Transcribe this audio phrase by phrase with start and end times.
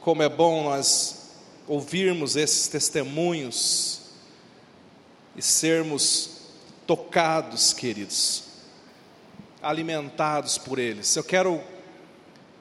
[0.00, 1.32] como é bom nós
[1.68, 4.00] ouvirmos esses testemunhos
[5.36, 6.30] e sermos
[6.86, 8.44] tocados, queridos,
[9.62, 11.14] alimentados por eles.
[11.14, 11.62] Eu quero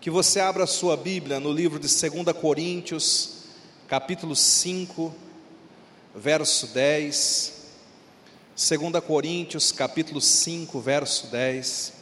[0.02, 3.46] que você abra a sua Bíblia no livro de 2 Coríntios,
[3.88, 5.16] capítulo 5,
[6.14, 7.54] verso 10.
[8.56, 11.99] 2 Coríntios, capítulo 5, verso 10.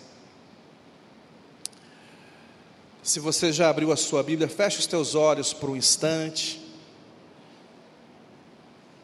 [3.08, 6.62] Se você já abriu a sua Bíblia, feche os teus olhos por um instante.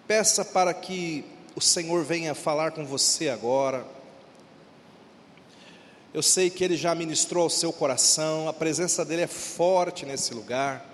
[0.06, 1.24] Peça para que
[1.56, 3.88] o Senhor venha falar com você agora.
[6.14, 10.34] Eu sei que Ele já ministrou ao seu coração, a presença dEle é forte nesse
[10.34, 10.86] lugar.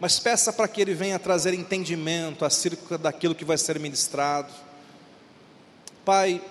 [0.00, 4.52] Mas peça para que Ele venha trazer entendimento acerca daquilo que vai ser ministrado.
[6.04, 6.42] Pai,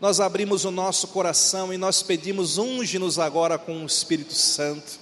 [0.00, 4.98] nós abrimos o nosso coração e nós pedimos, unge-nos agora com o Espírito Santo.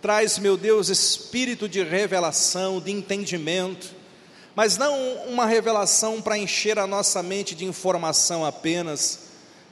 [0.00, 3.94] Traz, meu Deus, espírito de revelação, de entendimento,
[4.56, 4.94] mas não
[5.28, 9.20] uma revelação para encher a nossa mente de informação apenas.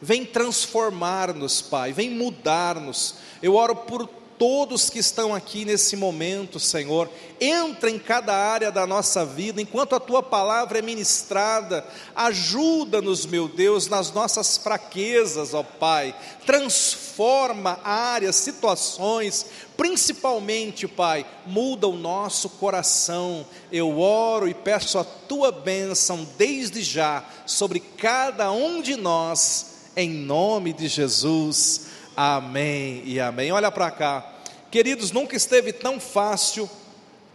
[0.00, 3.16] Vem transformar-nos, Pai, vem mudar-nos.
[3.42, 4.08] Eu oro por
[4.41, 7.10] todos que estão aqui nesse momento, Senhor.
[7.38, 11.86] Entra em cada área da nossa vida, enquanto a tua palavra é ministrada.
[12.16, 16.14] Ajuda-nos, meu Deus, nas nossas fraquezas, ó Pai.
[16.47, 19.44] Transforma áreas, situações,
[19.77, 23.44] principalmente, Pai, muda o nosso coração.
[23.70, 30.08] Eu oro e peço a tua bênção desde já sobre cada um de nós, em
[30.08, 31.88] nome de Jesus.
[32.16, 33.52] Amém e amém.
[33.52, 34.29] Olha para cá.
[34.70, 36.70] Queridos, nunca esteve tão fácil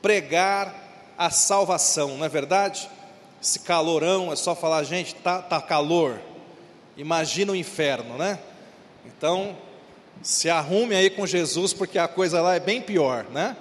[0.02, 2.90] pregar a salvação, não é verdade?
[3.42, 6.22] Esse calorão, é só falar, gente, tá, tá calor.
[6.96, 8.40] Imagina o inferno, né?
[9.06, 9.58] Então,
[10.22, 13.58] se arrume aí com Jesus, porque a coisa lá é bem pior, né?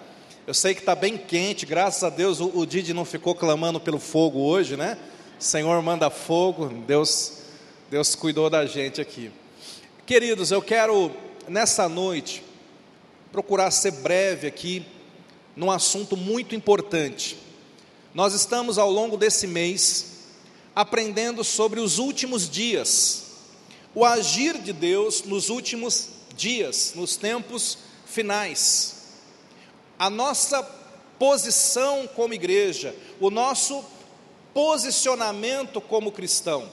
[0.47, 3.81] Eu sei que está bem quente, graças a Deus o, o Didi não ficou clamando
[3.81, 4.97] pelo fogo hoje, né?
[5.37, 7.39] Senhor manda fogo, Deus,
[7.91, 9.33] Deus cuidou da gente aqui.
[10.07, 11.11] Queridos, eu quero
[11.49, 12.43] nessa noite
[13.35, 14.87] procurar ser breve aqui
[15.57, 17.37] num assunto muito importante.
[18.15, 20.29] Nós estamos ao longo desse mês
[20.73, 23.25] aprendendo sobre os últimos dias,
[23.93, 29.03] o agir de Deus nos últimos dias, nos tempos finais.
[29.99, 30.63] A nossa
[31.19, 33.85] posição como igreja, o nosso
[34.55, 36.71] posicionamento como cristão.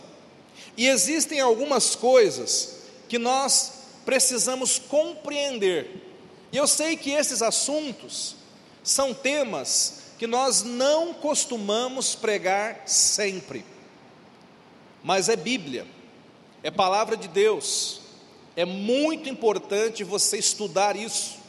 [0.77, 3.71] E existem algumas coisas que nós
[4.05, 6.10] precisamos compreender.
[6.51, 8.35] E eu sei que esses assuntos
[8.84, 13.66] são temas que nós não costumamos pregar sempre,
[15.03, 15.88] mas é Bíblia,
[16.62, 18.01] é palavra de Deus,
[18.56, 21.39] é muito importante você estudar isso,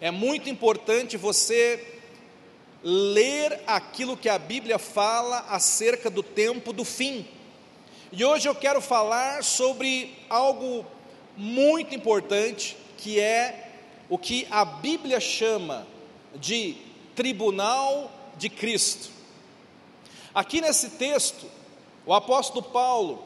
[0.00, 2.00] é muito importante você
[2.82, 7.26] ler aquilo que a Bíblia fala acerca do tempo do fim.
[8.12, 10.84] E hoje eu quero falar sobre algo
[11.36, 13.73] muito importante, que é
[14.08, 15.86] o que a Bíblia chama
[16.34, 16.76] de
[17.14, 19.10] tribunal de Cristo.
[20.34, 21.46] Aqui nesse texto,
[22.04, 23.22] o apóstolo Paulo,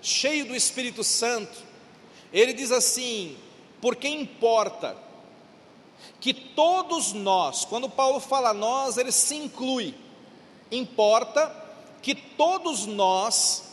[0.00, 1.58] cheio do Espírito Santo,
[2.32, 3.36] ele diz assim:
[3.80, 4.96] porque importa
[6.20, 9.94] que todos nós, quando Paulo fala nós, ele se inclui,
[10.70, 11.52] importa
[12.00, 13.64] que todos nós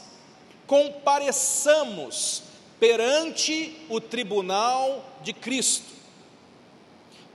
[0.66, 2.44] compareçamos
[2.80, 5.99] perante o tribunal de Cristo,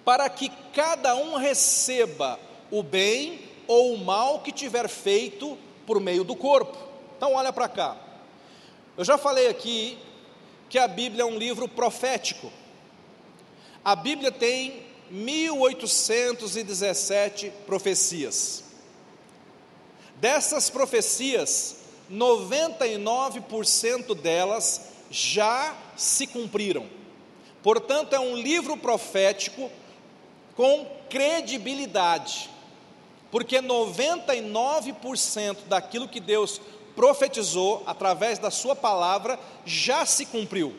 [0.05, 5.57] para que cada um receba o bem ou o mal que tiver feito
[5.87, 6.77] por meio do corpo.
[7.17, 7.97] Então, olha para cá.
[8.97, 9.97] Eu já falei aqui
[10.69, 12.53] que a Bíblia é um livro profético.
[13.85, 18.63] A Bíblia tem 1817 profecias.
[20.17, 21.77] Dessas profecias,
[22.11, 26.87] 99% delas já se cumpriram.
[27.63, 29.71] Portanto, é um livro profético
[30.57, 32.51] com credibilidade,
[33.31, 36.61] porque 99% daquilo que Deus
[36.95, 40.75] profetizou através da Sua palavra já se cumpriu.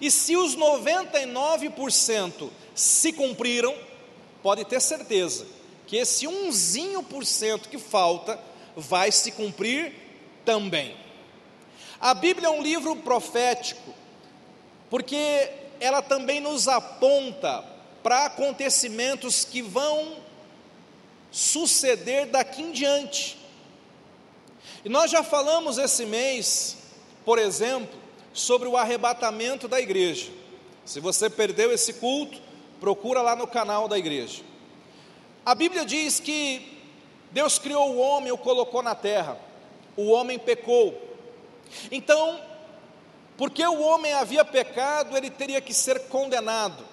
[0.00, 3.74] E se os 99% se cumpriram,
[4.42, 5.46] pode ter certeza
[5.86, 8.38] que esse umzinho por cento que falta
[8.76, 9.92] vai se cumprir
[10.44, 10.94] também.
[12.00, 13.92] A Bíblia é um livro profético,
[14.88, 17.64] porque ela também nos aponta
[18.02, 20.16] para acontecimentos que vão
[21.30, 23.38] suceder daqui em diante.
[24.84, 26.76] E nós já falamos esse mês,
[27.24, 27.98] por exemplo,
[28.32, 30.30] sobre o arrebatamento da igreja.
[30.84, 32.40] Se você perdeu esse culto,
[32.80, 34.42] procura lá no canal da igreja.
[35.44, 36.78] A Bíblia diz que
[37.30, 39.38] Deus criou o homem e o colocou na terra.
[39.96, 40.98] O homem pecou.
[41.90, 42.40] Então,
[43.36, 46.84] porque o homem havia pecado, ele teria que ser condenado.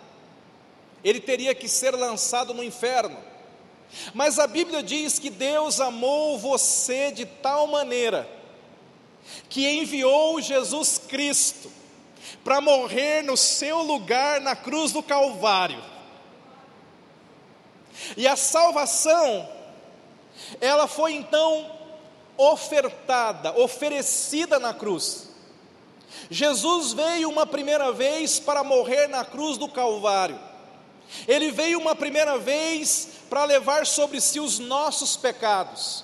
[1.04, 3.18] Ele teria que ser lançado no inferno.
[4.14, 8.28] Mas a Bíblia diz que Deus amou você de tal maneira
[9.50, 11.72] que enviou Jesus Cristo
[12.44, 15.82] para morrer no seu lugar na cruz do Calvário.
[18.16, 19.50] E a salvação,
[20.62, 21.72] ela foi então
[22.38, 25.30] ofertada, oferecida na cruz.
[26.30, 30.40] Jesus veio uma primeira vez para morrer na cruz do Calvário.
[31.27, 36.04] Ele veio uma primeira vez para levar sobre si os nossos pecados.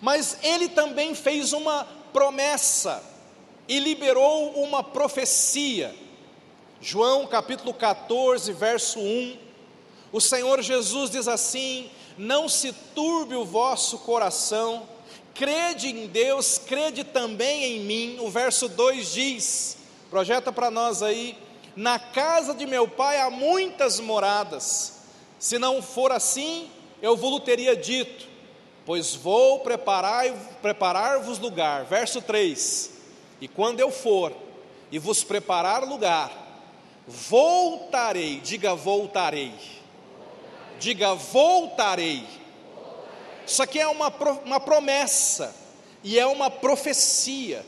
[0.00, 3.02] Mas ele também fez uma promessa
[3.68, 5.94] e liberou uma profecia.
[6.80, 9.38] João capítulo 14, verso 1.
[10.12, 14.88] O Senhor Jesus diz assim: Não se turbe o vosso coração,
[15.34, 18.18] crede em Deus, crede também em mim.
[18.20, 19.76] O verso 2 diz:
[20.10, 21.36] projeta para nós aí,
[21.76, 24.94] na casa de meu pai há muitas moradas,
[25.38, 26.70] se não for assim,
[27.02, 28.26] eu vos teria dito,
[28.86, 31.84] pois vou preparar-vos preparar lugar.
[31.84, 32.90] Verso 3:
[33.40, 34.32] E quando eu for
[34.90, 36.32] e vos preparar lugar,
[37.06, 39.52] voltarei, diga voltarei,
[40.78, 42.26] diga voltarei.
[43.46, 44.08] Isso aqui é uma,
[44.44, 45.54] uma promessa
[46.02, 47.64] e é uma profecia.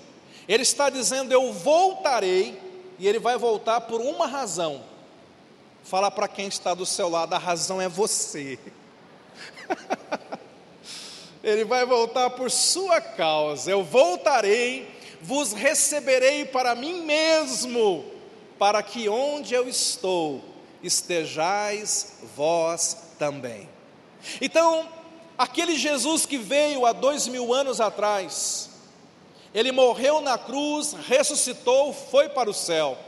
[0.49, 2.59] Ele está dizendo: Eu voltarei,
[2.99, 4.83] e ele vai voltar por uma razão.
[5.85, 8.59] Fala para quem está do seu lado: a razão é você.
[11.43, 13.71] ele vai voltar por sua causa.
[13.71, 14.91] Eu voltarei,
[15.21, 18.05] vos receberei para mim mesmo,
[18.59, 20.43] para que onde eu estou
[20.83, 23.69] estejais vós também.
[24.41, 24.89] Então,
[25.39, 28.71] aquele Jesus que veio há dois mil anos atrás,
[29.57, 32.99] ele morreu na cruz, ressuscitou, foi para o céu.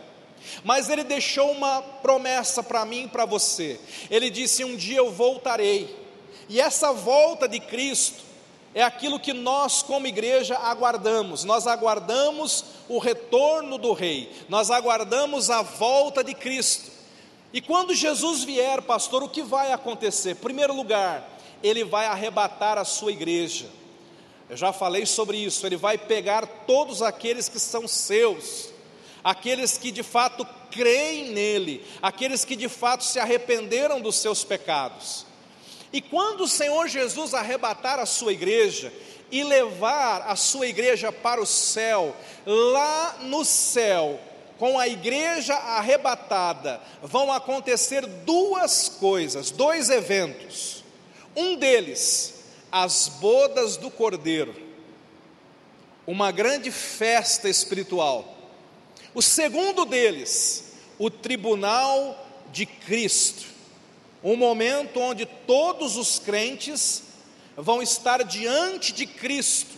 [0.65, 3.79] Mas ele deixou uma promessa para mim e para você.
[4.11, 5.95] Ele disse: Um dia eu voltarei.
[6.49, 8.25] E essa volta de Cristo
[8.75, 11.45] é aquilo que nós, como igreja, aguardamos.
[11.45, 16.91] Nós aguardamos o retorno do Rei, nós aguardamos a volta de Cristo.
[17.53, 20.31] E quando Jesus vier, pastor, o que vai acontecer?
[20.31, 21.29] Em primeiro lugar,
[21.63, 23.67] ele vai arrebatar a sua igreja.
[24.49, 25.67] Eu já falei sobre isso.
[25.67, 28.71] Ele vai pegar todos aqueles que são seus,
[29.23, 35.27] aqueles que de fato creem nele, aqueles que de fato se arrependeram dos seus pecados.
[35.93, 38.93] E quando o Senhor Jesus arrebatar a sua igreja
[39.31, 42.15] e levar a sua igreja para o céu,
[42.47, 44.19] lá no céu,
[44.59, 50.83] com a igreja arrebatada, vão acontecer duas coisas, dois eventos.
[51.37, 52.38] Um deles,
[52.71, 54.55] as bodas do Cordeiro,
[56.07, 58.37] uma grande festa espiritual.
[59.15, 63.47] O segundo deles, o tribunal de Cristo,
[64.23, 67.05] um momento onde todos os crentes
[67.57, 69.77] vão estar diante de Cristo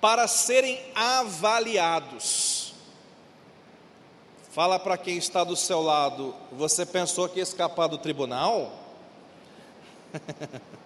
[0.00, 2.74] para serem avaliados.
[4.50, 8.72] Fala para quem está do seu lado, você pensou que ia escapar do tribunal?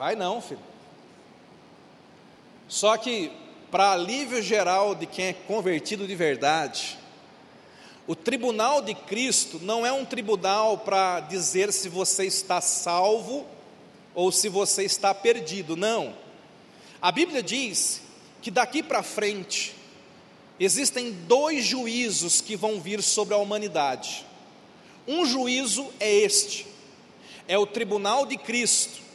[0.00, 0.62] Vai não, filho.
[2.66, 3.30] Só que,
[3.70, 6.98] para alívio geral de quem é convertido de verdade,
[8.06, 13.46] o tribunal de Cristo não é um tribunal para dizer se você está salvo
[14.14, 16.16] ou se você está perdido, não.
[17.02, 18.00] A Bíblia diz
[18.40, 19.74] que daqui para frente
[20.58, 24.24] existem dois juízos que vão vir sobre a humanidade.
[25.06, 26.66] Um juízo é este,
[27.46, 29.09] é o tribunal de Cristo,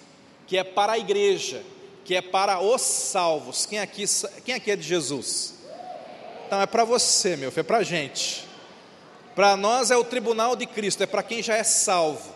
[0.47, 1.63] que é para a igreja,
[2.03, 3.65] que é para os salvos.
[3.65, 4.05] Quem aqui,
[4.43, 5.55] quem aqui é de Jesus?
[6.45, 8.45] Então é para você, meu filho, é para a gente.
[9.35, 12.33] Para nós é o tribunal de Cristo, é para quem já é salvo.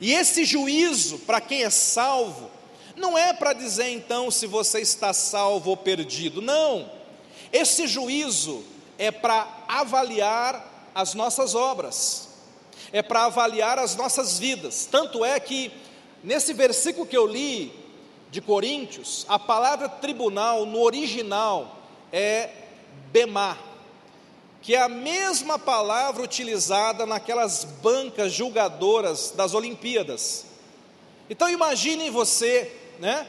[0.00, 2.50] E esse juízo, para quem é salvo,
[2.96, 6.90] não é para dizer então se você está salvo ou perdido, não.
[7.52, 8.64] Esse juízo
[8.98, 12.28] é para avaliar as nossas obras,
[12.92, 14.86] é para avaliar as nossas vidas.
[14.90, 15.72] Tanto é que
[16.24, 17.70] Nesse versículo que eu li
[18.30, 21.78] de Coríntios, a palavra tribunal no original
[22.10, 22.48] é
[23.12, 23.58] bemá,
[24.62, 30.46] que é a mesma palavra utilizada naquelas bancas julgadoras das Olimpíadas.
[31.28, 33.26] Então imaginem você, né,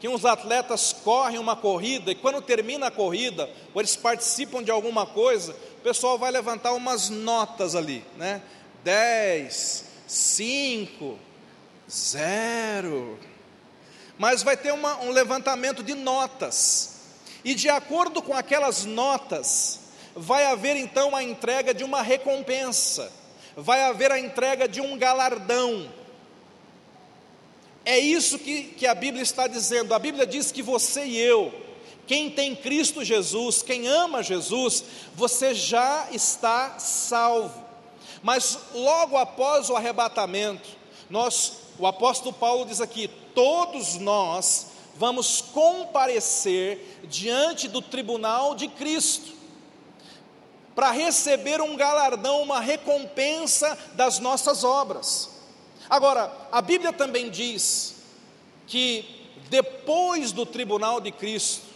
[0.00, 4.70] que uns atletas correm uma corrida e quando termina a corrida, ou eles participam de
[4.70, 8.40] alguma coisa, o pessoal vai levantar umas notas ali, né?
[8.82, 11.18] dez, cinco,
[11.90, 13.18] zero.
[14.18, 16.96] Mas vai ter uma, um levantamento de notas,
[17.44, 19.80] e de acordo com aquelas notas,
[20.14, 23.12] vai haver então a entrega de uma recompensa,
[23.56, 25.88] vai haver a entrega de um galardão.
[27.84, 29.94] É isso que, que a Bíblia está dizendo.
[29.94, 31.54] A Bíblia diz que você e eu,
[32.06, 37.64] quem tem Cristo Jesus, quem ama Jesus, você já está salvo.
[38.22, 40.68] Mas logo após o arrebatamento,
[41.08, 49.38] nós, o apóstolo Paulo diz aqui: todos nós vamos comparecer diante do tribunal de Cristo
[50.74, 55.30] para receber um galardão, uma recompensa das nossas obras.
[55.88, 57.96] Agora, a Bíblia também diz
[58.66, 59.04] que
[59.48, 61.66] depois do tribunal de Cristo,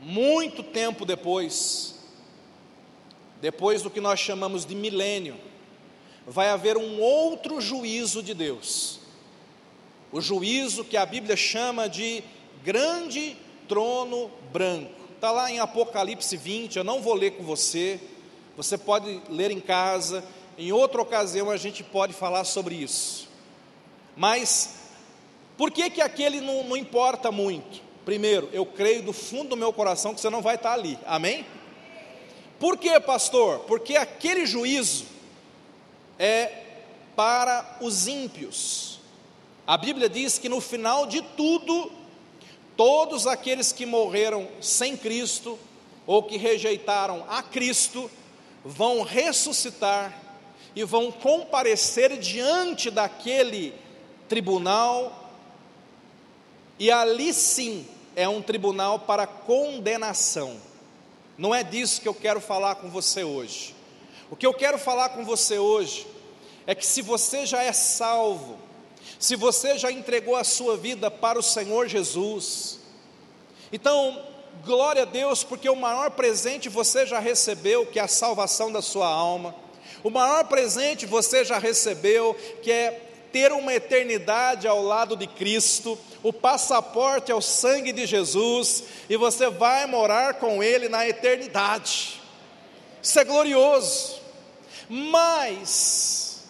[0.00, 1.94] muito tempo depois,
[3.40, 5.38] depois do que nós chamamos de milênio,
[6.28, 9.00] vai haver um outro juízo de Deus.
[10.12, 12.22] O juízo que a Bíblia chama de
[12.62, 14.92] grande trono branco.
[15.14, 18.00] Está lá em Apocalipse 20, eu não vou ler com você,
[18.56, 20.24] você pode ler em casa,
[20.56, 23.28] em outra ocasião a gente pode falar sobre isso.
[24.16, 24.90] Mas,
[25.56, 27.80] por que que aquele não, não importa muito?
[28.04, 31.44] Primeiro, eu creio do fundo do meu coração que você não vai estar ali, amém?
[32.58, 33.60] Por que, pastor?
[33.60, 35.17] Porque aquele juízo
[36.18, 36.64] é
[37.14, 39.00] para os ímpios.
[39.66, 41.92] A Bíblia diz que no final de tudo,
[42.76, 45.58] todos aqueles que morreram sem Cristo
[46.06, 48.10] ou que rejeitaram a Cristo
[48.64, 50.22] vão ressuscitar
[50.74, 53.74] e vão comparecer diante daquele
[54.28, 55.32] tribunal,
[56.78, 60.56] e ali sim é um tribunal para condenação.
[61.36, 63.74] Não é disso que eu quero falar com você hoje.
[64.30, 66.06] O que eu quero falar com você hoje
[66.66, 68.58] é que se você já é salvo,
[69.18, 72.78] se você já entregou a sua vida para o Senhor Jesus,
[73.70, 74.24] então,
[74.64, 78.80] glória a Deus, porque o maior presente você já recebeu, que é a salvação da
[78.80, 79.54] sua alma.
[80.02, 85.98] O maior presente você já recebeu, que é ter uma eternidade ao lado de Cristo.
[86.22, 92.17] O passaporte é o sangue de Jesus, e você vai morar com Ele na eternidade.
[93.02, 94.20] Isso é glorioso.
[94.88, 96.44] Mas,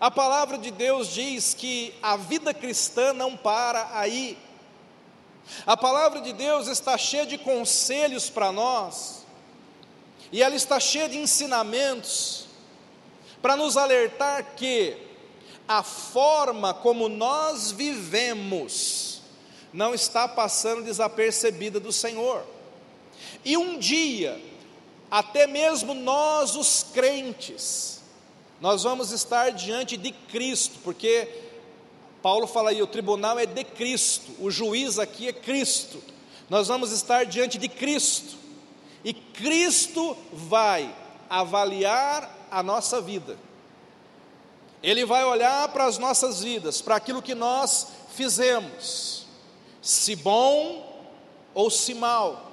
[0.00, 4.36] a palavra de Deus diz que a vida cristã não para aí.
[5.66, 9.24] A palavra de Deus está cheia de conselhos para nós,
[10.30, 12.46] e ela está cheia de ensinamentos,
[13.40, 14.96] para nos alertar que
[15.66, 19.20] a forma como nós vivemos
[19.72, 22.44] não está passando desapercebida do Senhor.
[23.44, 24.40] E um dia,
[25.12, 28.00] até mesmo nós, os crentes,
[28.62, 31.28] nós vamos estar diante de Cristo, porque
[32.22, 36.02] Paulo fala aí, o tribunal é de Cristo, o juiz aqui é Cristo.
[36.48, 38.38] Nós vamos estar diante de Cristo,
[39.04, 40.96] e Cristo vai
[41.28, 43.38] avaliar a nossa vida.
[44.82, 49.26] Ele vai olhar para as nossas vidas, para aquilo que nós fizemos,
[49.82, 51.04] se bom
[51.52, 52.51] ou se mal.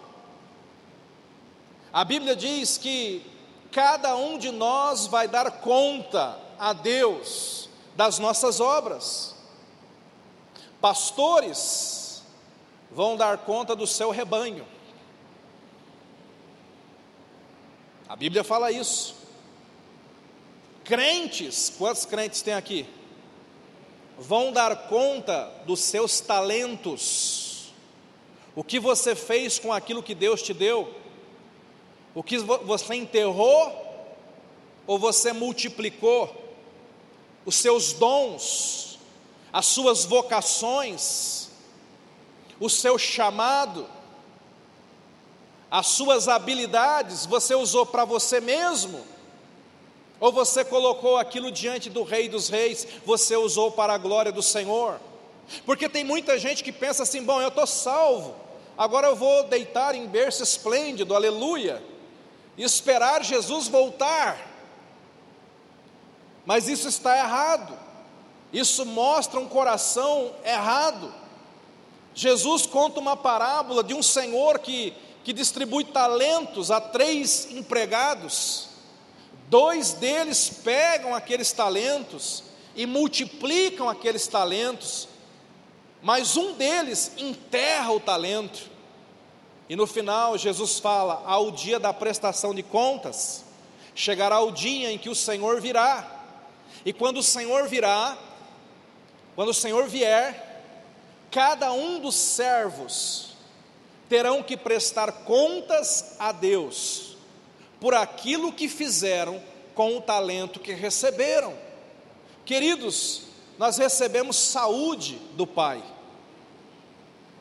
[1.91, 3.25] A Bíblia diz que
[3.71, 9.35] cada um de nós vai dar conta a Deus das nossas obras.
[10.79, 12.23] Pastores
[12.91, 14.65] vão dar conta do seu rebanho.
[18.07, 19.15] A Bíblia fala isso.
[20.83, 22.87] Crentes, quantos crentes tem aqui?
[24.17, 27.71] Vão dar conta dos seus talentos.
[28.55, 30.93] O que você fez com aquilo que Deus te deu?
[32.13, 33.87] O que você enterrou
[34.87, 36.35] ou você multiplicou
[37.45, 38.99] os seus dons,
[39.53, 41.49] as suas vocações,
[42.59, 43.87] o seu chamado,
[45.69, 49.05] as suas habilidades, você usou para você mesmo?
[50.19, 54.41] Ou você colocou aquilo diante do Rei dos Reis, você usou para a glória do
[54.41, 54.99] Senhor?
[55.65, 58.35] Porque tem muita gente que pensa assim: bom, eu estou salvo,
[58.75, 61.81] agora eu vou deitar em berço esplêndido, aleluia
[62.61, 64.37] esperar Jesus voltar.
[66.45, 67.77] Mas isso está errado.
[68.51, 71.13] Isso mostra um coração errado.
[72.13, 78.69] Jesus conta uma parábola de um senhor que, que distribui talentos a três empregados.
[79.47, 82.43] Dois deles pegam aqueles talentos
[82.75, 85.07] e multiplicam aqueles talentos,
[86.01, 88.68] mas um deles enterra o talento.
[89.69, 93.45] E no final, Jesus fala: ao dia da prestação de contas,
[93.93, 96.19] chegará o dia em que o Senhor virá.
[96.83, 98.17] E quando o Senhor virá,
[99.35, 100.63] quando o Senhor vier,
[101.29, 103.35] cada um dos servos
[104.09, 107.15] terão que prestar contas a Deus
[107.79, 109.41] por aquilo que fizeram
[109.75, 111.53] com o talento que receberam.
[112.43, 113.21] Queridos,
[113.57, 115.83] nós recebemos saúde do Pai,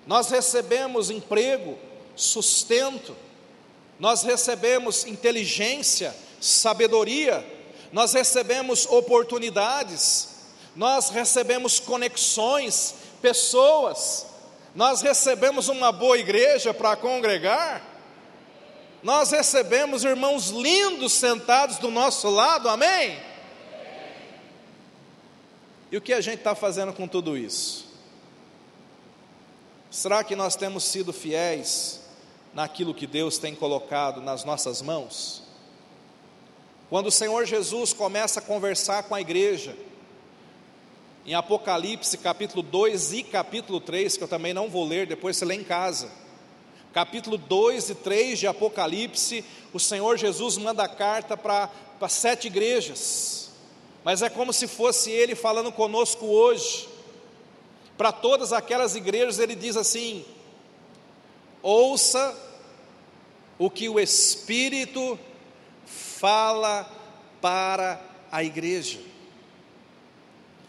[0.06, 1.78] nós recebemos emprego,
[2.18, 3.16] sustento,
[3.98, 7.46] nós recebemos inteligência, sabedoria,
[7.92, 10.28] nós recebemos oportunidades,
[10.75, 14.26] nós recebemos conexões, pessoas,
[14.75, 17.82] nós recebemos uma boa igreja para congregar,
[19.02, 23.18] nós recebemos irmãos lindos sentados do nosso lado, amém?
[25.90, 27.87] E o que a gente está fazendo com tudo isso?
[29.90, 32.07] Será que nós temos sido fiéis
[32.58, 35.44] naquilo que Deus tem colocado nas nossas mãos?
[36.90, 39.76] Quando o Senhor Jesus começa a conversar com a igreja,
[41.24, 45.44] em Apocalipse capítulo 2 e capítulo 3, que eu também não vou ler, depois você
[45.44, 46.10] lê em casa.
[46.92, 51.70] Capítulo 2 e 3 de Apocalipse, o Senhor Jesus manda carta para
[52.08, 53.52] sete igrejas,
[54.02, 56.88] mas é como se fosse Ele falando conosco hoje.
[57.96, 60.24] Para todas aquelas igrejas, Ele diz assim:
[61.62, 62.47] ouça
[63.58, 65.18] o que o Espírito
[65.84, 66.88] fala
[67.40, 68.00] para
[68.30, 69.00] a igreja.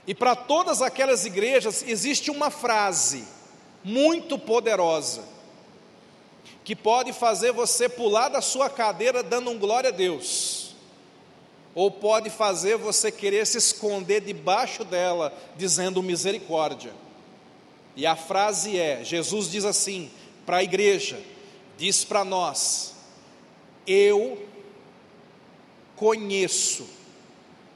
[0.08, 3.28] E para todas aquelas igrejas existe uma frase
[3.84, 5.24] muito poderosa
[6.64, 10.76] que pode fazer você pular da sua cadeira dando um glória a Deus,
[11.74, 16.94] ou pode fazer você querer se esconder debaixo dela dizendo misericórdia.
[17.96, 20.12] E a frase é: Jesus diz assim
[20.46, 21.20] para a igreja,
[21.80, 22.94] diz para nós:
[23.88, 24.46] Eu
[25.96, 26.86] conheço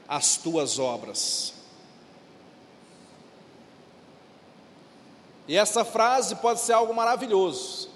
[0.06, 1.54] as tuas obras.
[5.48, 7.88] E essa frase pode ser algo maravilhoso.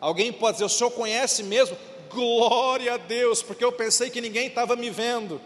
[0.00, 1.76] Alguém pode dizer: O senhor conhece mesmo?
[2.08, 5.40] Glória a Deus, porque eu pensei que ninguém estava me vendo.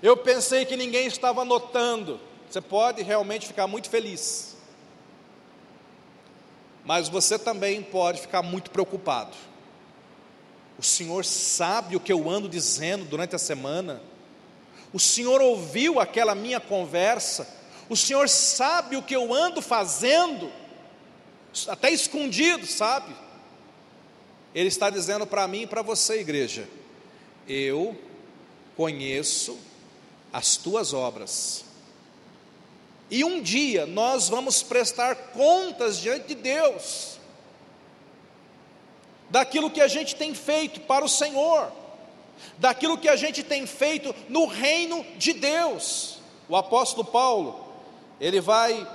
[0.00, 2.20] Eu pensei que ninguém estava notando.
[2.48, 4.47] Você pode realmente ficar muito feliz.
[6.84, 9.36] Mas você também pode ficar muito preocupado.
[10.78, 14.00] O Senhor sabe o que eu ando dizendo durante a semana.
[14.92, 17.48] O Senhor ouviu aquela minha conversa.
[17.88, 20.50] O Senhor sabe o que eu ando fazendo,
[21.66, 23.14] até escondido, sabe?
[24.54, 26.68] Ele está dizendo para mim e para você, igreja:
[27.48, 27.96] eu
[28.76, 29.58] conheço
[30.32, 31.64] as tuas obras.
[33.10, 37.18] E um dia nós vamos prestar contas diante de Deus
[39.30, 41.70] daquilo que a gente tem feito para o Senhor,
[42.58, 46.18] daquilo que a gente tem feito no reino de Deus.
[46.48, 47.66] O apóstolo Paulo,
[48.20, 48.88] ele vai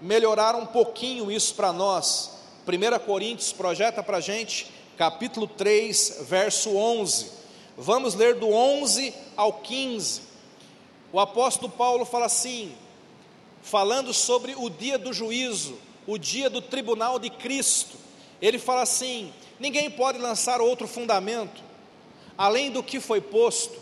[0.00, 2.38] melhorar um pouquinho isso para nós.
[2.66, 7.38] 1 Coríntios projeta para a gente, capítulo 3, verso 11.
[7.76, 10.22] Vamos ler do 11 ao 15.
[11.10, 12.74] O apóstolo Paulo fala assim,
[13.62, 17.96] falando sobre o dia do juízo, o dia do tribunal de Cristo.
[18.40, 21.62] Ele fala assim: Ninguém pode lançar outro fundamento,
[22.36, 23.78] além do que foi posto,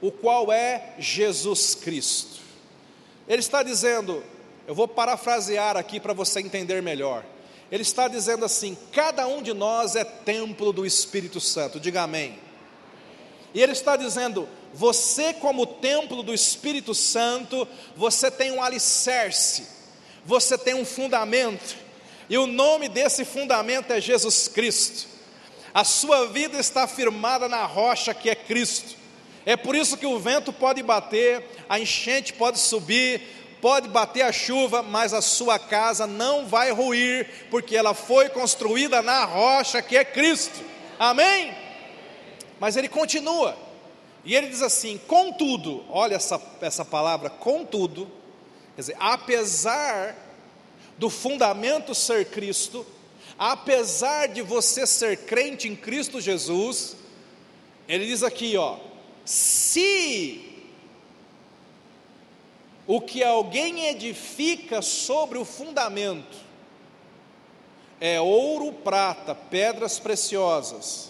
[0.00, 2.40] o qual é Jesus Cristo.
[3.28, 4.24] Ele está dizendo,
[4.66, 7.24] eu vou parafrasear aqui para você entender melhor.
[7.70, 12.38] Ele está dizendo assim: cada um de nós é templo do Espírito Santo, diga amém.
[13.54, 19.66] E ele está dizendo: você, como templo do Espírito Santo, você tem um alicerce,
[20.24, 21.76] você tem um fundamento,
[22.28, 25.10] e o nome desse fundamento é Jesus Cristo
[25.72, 28.96] a sua vida está firmada na rocha que é Cristo.
[29.46, 33.22] É por isso que o vento pode bater, a enchente pode subir,
[33.60, 39.00] pode bater a chuva, mas a sua casa não vai ruir, porque ela foi construída
[39.00, 40.60] na rocha que é Cristo.
[40.98, 41.54] Amém?
[42.58, 43.56] Mas ele continua,
[44.24, 48.10] e ele diz assim: contudo, olha essa, essa palavra, contudo,
[48.74, 50.16] quer dizer, apesar
[50.98, 52.86] do fundamento ser Cristo,
[53.38, 56.96] apesar de você ser crente em Cristo Jesus,
[57.88, 58.76] ele diz aqui, ó,
[59.24, 60.46] se
[62.86, 66.36] o que alguém edifica sobre o fundamento
[68.00, 71.09] é ouro, prata, pedras preciosas,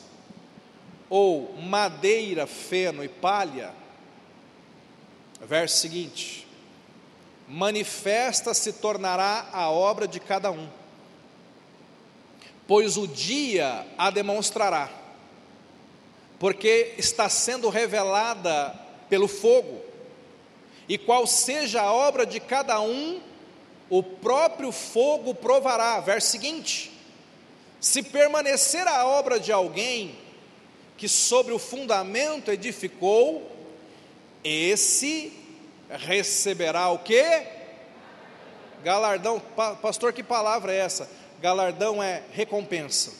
[1.10, 3.74] ou madeira, feno e palha,
[5.42, 6.46] verso seguinte:
[7.46, 10.80] manifesta se tornará a obra de cada um
[12.70, 14.88] pois o dia a demonstrará,
[16.38, 18.72] porque está sendo revelada
[19.08, 19.82] pelo fogo.
[20.88, 23.20] E qual seja a obra de cada um,
[23.88, 25.98] o próprio fogo provará.
[25.98, 26.92] Verso seguinte:
[27.80, 30.16] Se permanecer a obra de alguém
[31.00, 33.50] que sobre o fundamento edificou,
[34.44, 35.32] esse
[35.88, 37.24] receberá o que?
[38.84, 39.40] Galardão,
[39.80, 41.08] pastor, que palavra é essa?
[41.40, 43.14] Galardão é recompensa,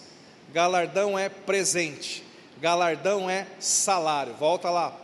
[0.53, 2.23] galardão é presente,
[2.61, 4.35] galardão é salário.
[4.35, 4.95] Volta lá.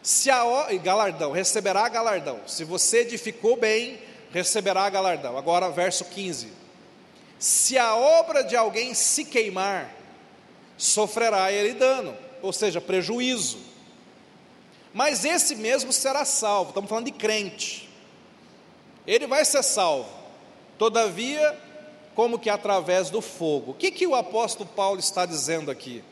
[0.00, 0.44] Se a
[0.80, 2.38] galardão, receberá galardão.
[2.46, 3.98] Se você edificou bem,
[4.30, 5.36] receberá galardão.
[5.36, 6.46] Agora, verso 15:
[7.40, 9.97] Se a obra de alguém se queimar,
[10.78, 13.58] sofrerá ele dano, ou seja, prejuízo.
[14.94, 16.70] Mas esse mesmo será salvo.
[16.70, 17.88] Estamos falando de crente.
[19.06, 20.08] Ele vai ser salvo.
[20.78, 21.58] Todavia,
[22.14, 23.72] como que através do fogo.
[23.72, 26.02] O que, que o apóstolo Paulo está dizendo aqui?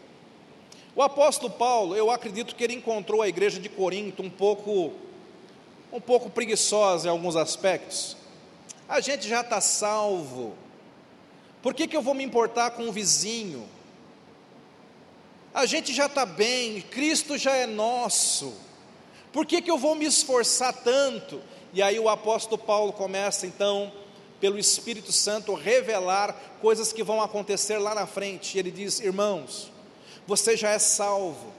[0.94, 4.92] O apóstolo Paulo, eu acredito que ele encontrou a igreja de Corinto um pouco,
[5.92, 8.16] um pouco preguiçosa em alguns aspectos.
[8.88, 10.54] A gente já está salvo.
[11.62, 13.68] Por que, que eu vou me importar com o vizinho?
[15.56, 18.52] A gente já está bem, Cristo já é nosso.
[19.32, 21.40] Por que, que eu vou me esforçar tanto?
[21.72, 23.90] E aí o apóstolo Paulo começa então,
[24.38, 28.54] pelo Espírito Santo, revelar coisas que vão acontecer lá na frente.
[28.54, 29.72] E ele diz: irmãos,
[30.26, 31.50] você já é salvo,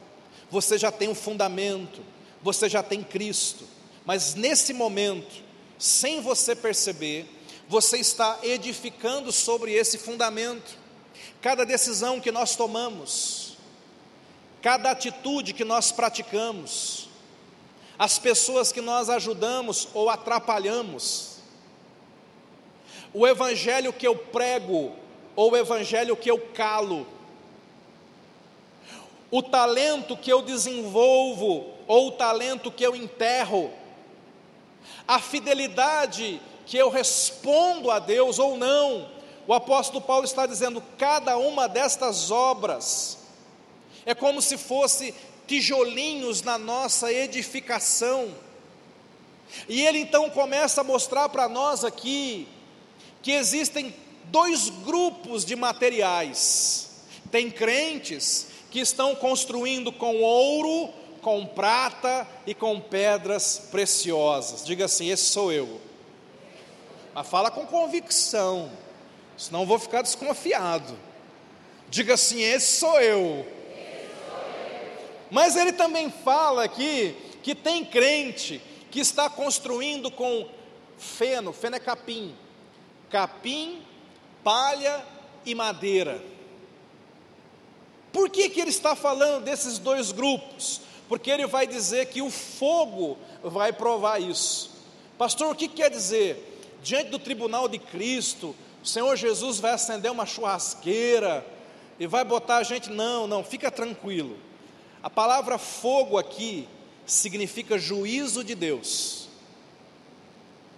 [0.52, 2.00] você já tem um fundamento,
[2.44, 3.66] você já tem Cristo,
[4.06, 5.44] mas nesse momento,
[5.80, 7.28] sem você perceber,
[7.68, 10.78] você está edificando sobre esse fundamento.
[11.42, 13.57] Cada decisão que nós tomamos,
[14.62, 17.10] cada atitude que nós praticamos,
[17.98, 21.38] as pessoas que nós ajudamos ou atrapalhamos,
[23.14, 24.92] o evangelho que eu prego
[25.36, 27.08] ou o evangelho que eu calo,
[29.30, 33.72] o talento que eu desenvolvo ou o talento que eu enterro,
[35.08, 39.10] a fidelidade que eu respondo a Deus ou não.
[39.48, 43.27] O apóstolo Paulo está dizendo: cada uma destas obras
[44.08, 45.14] é como se fosse
[45.46, 48.34] tijolinhos na nossa edificação.
[49.68, 52.48] E ele então começa a mostrar para nós aqui
[53.22, 53.94] que existem
[54.24, 56.90] dois grupos de materiais.
[57.30, 64.66] Tem crentes que estão construindo com ouro, com prata e com pedras preciosas.
[64.66, 65.82] Diga assim: esse sou eu.
[67.14, 68.72] Mas fala com convicção,
[69.36, 70.98] senão vou ficar desconfiado.
[71.90, 73.57] Diga assim: esse sou eu.
[75.30, 80.48] Mas ele também fala aqui que tem crente que está construindo com
[80.98, 82.36] feno, feno é capim,
[83.10, 83.82] capim,
[84.44, 85.04] palha
[85.46, 86.22] e madeira.
[88.12, 90.82] Por que, que ele está falando desses dois grupos?
[91.08, 94.72] Porque ele vai dizer que o fogo vai provar isso.
[95.18, 96.62] Pastor, o que quer dizer?
[96.82, 101.46] Diante do tribunal de Cristo, o Senhor Jesus vai acender uma churrasqueira
[102.00, 102.90] e vai botar a gente.
[102.90, 104.38] Não, não, fica tranquilo.
[105.02, 106.68] A palavra fogo aqui
[107.06, 109.28] significa juízo de Deus.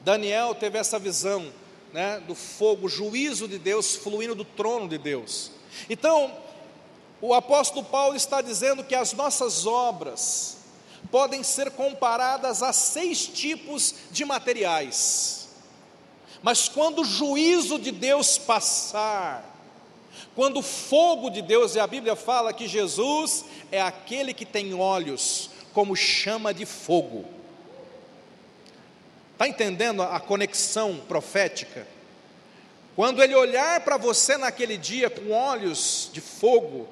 [0.04, 1.52] Daniel teve essa visão
[1.92, 5.52] né, do fogo, juízo de Deus fluindo do trono de Deus.
[5.90, 6.36] Então,
[7.22, 10.58] o apóstolo Paulo está dizendo que as nossas obras
[11.12, 15.50] podem ser comparadas a seis tipos de materiais.
[16.42, 19.59] Mas quando o juízo de Deus passar,
[20.36, 24.74] quando o fogo de Deus, e a Bíblia fala que Jesus é aquele que tem
[24.74, 27.26] olhos como chama de fogo.
[29.34, 31.88] Está entendendo a conexão profética?
[32.96, 36.88] Quando ele olhar para você naquele dia com olhos de fogo,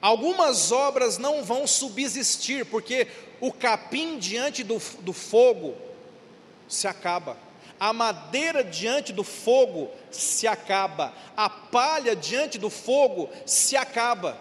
[0.00, 3.08] Algumas obras não vão subsistir, porque
[3.40, 5.74] o capim diante do, do fogo
[6.68, 7.36] se acaba,
[7.78, 14.38] a madeira diante do fogo se acaba, a palha diante do fogo se acaba,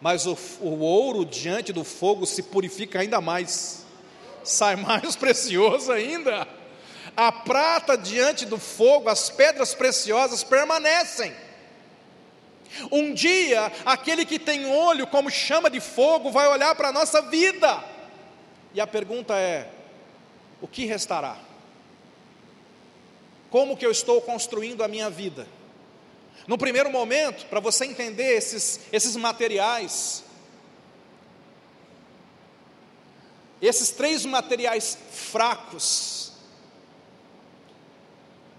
[0.00, 3.84] mas o, o ouro diante do fogo se purifica ainda mais,
[4.44, 6.46] sai mais precioso ainda.
[7.16, 11.34] A prata diante do fogo, as pedras preciosas permanecem.
[12.90, 17.20] Um dia, aquele que tem olho como chama de fogo vai olhar para a nossa
[17.20, 17.84] vida,
[18.72, 19.68] e a pergunta é:
[20.60, 21.36] o que restará?
[23.52, 25.46] Como que eu estou construindo a minha vida?
[26.48, 30.24] No primeiro momento, para você entender esses, esses materiais,
[33.60, 36.32] esses três materiais fracos,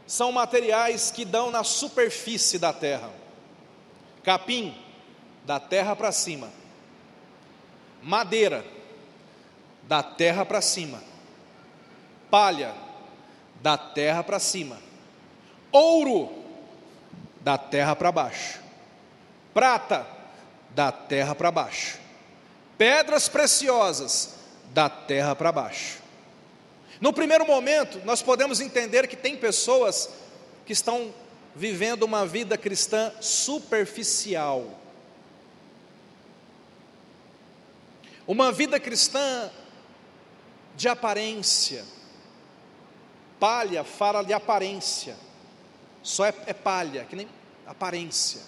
[0.07, 3.11] são materiais que dão na superfície da terra
[4.23, 4.73] capim,
[5.45, 6.49] da terra para cima.
[8.01, 8.65] Madeira,
[9.83, 11.03] da terra para cima.
[12.31, 12.73] Palha,
[13.63, 14.77] da terra para cima.
[15.71, 16.43] Ouro,
[17.39, 18.59] da terra para baixo.
[19.53, 20.05] Prata,
[20.71, 21.97] da terra para baixo.
[22.77, 24.35] Pedras preciosas,
[24.73, 25.99] da terra para baixo.
[26.99, 30.09] No primeiro momento, nós podemos entender que tem pessoas
[30.65, 31.13] que estão
[31.55, 34.77] vivendo uma vida cristã superficial.
[38.27, 39.49] Uma vida cristã
[40.75, 41.85] de aparência.
[43.39, 45.15] Palha fala de aparência.
[46.01, 47.27] Só é, é palha, que nem
[47.65, 48.41] aparência.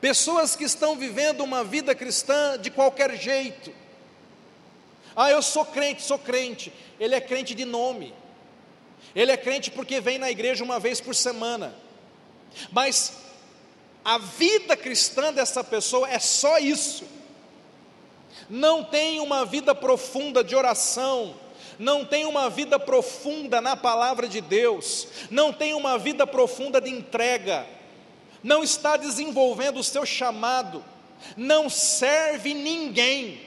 [0.00, 3.72] Pessoas que estão vivendo uma vida cristã de qualquer jeito.
[5.16, 6.72] Ah, eu sou crente, sou crente.
[6.98, 8.14] Ele é crente de nome.
[9.14, 11.74] Ele é crente porque vem na igreja uma vez por semana.
[12.70, 13.14] Mas
[14.04, 17.04] a vida cristã dessa pessoa é só isso.
[18.50, 21.34] Não tem uma vida profunda de oração,
[21.78, 26.90] não tem uma vida profunda na palavra de Deus, não tem uma vida profunda de
[26.90, 27.66] entrega,
[28.42, 30.84] não está desenvolvendo o seu chamado,
[31.36, 33.40] não serve ninguém,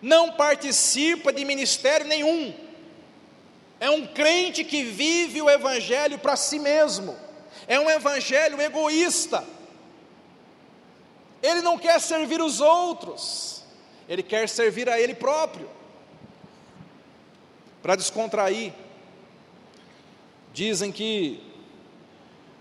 [0.00, 2.54] não participa de ministério nenhum,
[3.80, 7.16] é um crente que vive o Evangelho para si mesmo,
[7.66, 9.44] é um Evangelho egoísta,
[11.42, 13.64] ele não quer servir os outros,
[14.08, 15.68] ele quer servir a ele próprio.
[17.82, 18.72] Para descontrair,
[20.52, 21.42] dizem que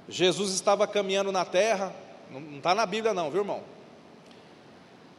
[0.10, 1.94] Jesus estava caminhando na terra,
[2.30, 3.64] não está na Bíblia, não, viu irmão?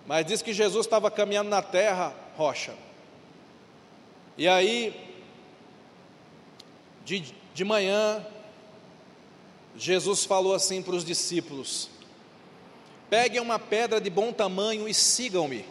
[0.07, 2.75] Mas diz que Jesus estava caminhando na terra, rocha.
[4.37, 4.95] E aí,
[7.05, 8.25] de, de manhã,
[9.77, 11.89] Jesus falou assim para os discípulos:
[13.09, 15.65] Peguem uma pedra de bom tamanho e sigam-me.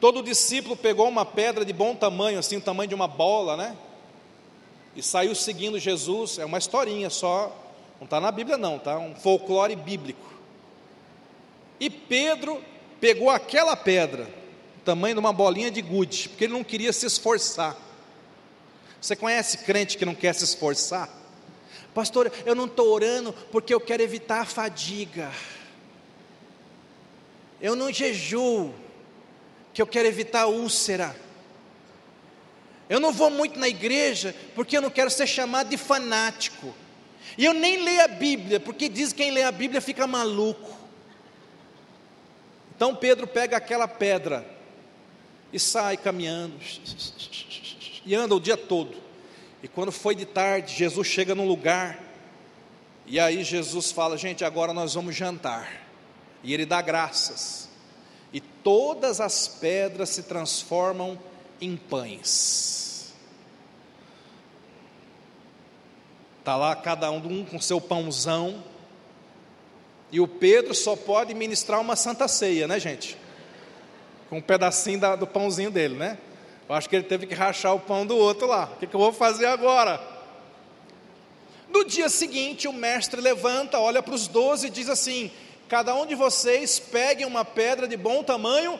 [0.00, 3.76] Todo discípulo pegou uma pedra de bom tamanho, assim, o tamanho de uma bola, né?
[4.94, 6.38] E saiu seguindo Jesus.
[6.38, 7.54] É uma historinha só,
[7.98, 8.98] não está na Bíblia, não, tá?
[8.98, 10.34] Um folclore bíblico.
[11.78, 12.62] E Pedro
[13.00, 14.28] pegou aquela pedra,
[14.84, 17.76] tamanho de uma bolinha de gude, porque ele não queria se esforçar.
[19.00, 21.08] Você conhece crente que não quer se esforçar?
[21.94, 25.30] Pastor, eu não estou orando porque eu quero evitar a fadiga.
[27.60, 28.74] Eu não jejuo
[29.76, 31.14] que eu quero evitar úlcera.
[32.88, 36.74] Eu não vou muito na igreja porque eu não quero ser chamado de fanático.
[37.36, 40.74] E eu nem leio a Bíblia, porque diz que quem lê a Bíblia fica maluco.
[42.74, 44.46] Então Pedro pega aquela pedra
[45.52, 46.54] e sai caminhando,
[48.06, 48.96] e anda o dia todo.
[49.62, 51.98] E quando foi de tarde, Jesus chega num lugar,
[53.04, 55.86] e aí Jesus fala: Gente, agora nós vamos jantar.
[56.42, 57.65] E ele dá graças,
[58.32, 61.18] e todas as pedras se transformam
[61.60, 63.14] em pães.
[66.40, 68.62] Está lá cada um com seu pãozão,
[70.12, 73.18] e o Pedro só pode ministrar uma santa ceia, né, gente?
[74.30, 76.18] Com um pedacinho da, do pãozinho dele, né?
[76.68, 78.70] Eu acho que ele teve que rachar o pão do outro lá.
[78.74, 80.00] O que, que eu vou fazer agora?
[81.68, 85.30] No dia seguinte, o mestre levanta, olha para os doze e diz assim:
[85.68, 88.78] Cada um de vocês pegue uma pedra de bom tamanho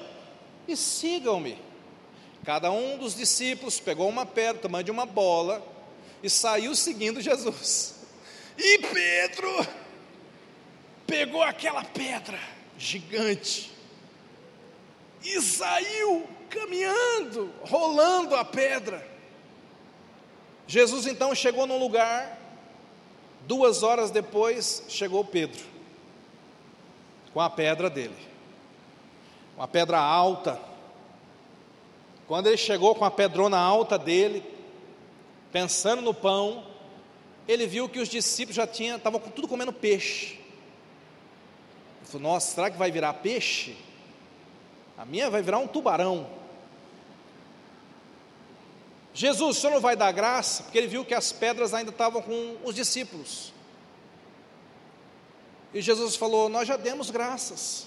[0.69, 1.59] e sigam-me.
[2.45, 5.67] Cada um dos discípulos pegou uma pedra, tamanho de uma bola,
[6.23, 7.97] e saiu seguindo Jesus.
[8.57, 9.67] E Pedro
[11.07, 12.39] pegou aquela pedra
[12.79, 13.73] gigante
[15.25, 19.05] e saiu caminhando, rolando a pedra.
[20.67, 22.39] Jesus então chegou num lugar,
[23.47, 25.63] duas horas depois chegou Pedro,
[27.37, 28.17] com a pedra dele,
[29.59, 30.59] uma pedra alta.
[32.27, 34.43] Quando ele chegou com a pedrona alta dele,
[35.53, 36.65] pensando no pão,
[37.47, 40.41] ele viu que os discípulos já tinham, estavam tudo comendo peixe.
[41.99, 43.77] Ele falou: Nossa, será que vai virar peixe?
[44.97, 46.27] A minha vai virar um tubarão.
[49.13, 50.63] Jesus, o senhor não vai dar graça?
[50.63, 53.53] Porque ele viu que as pedras ainda estavam com os discípulos.
[55.73, 57.87] E Jesus falou: Nós já demos graças.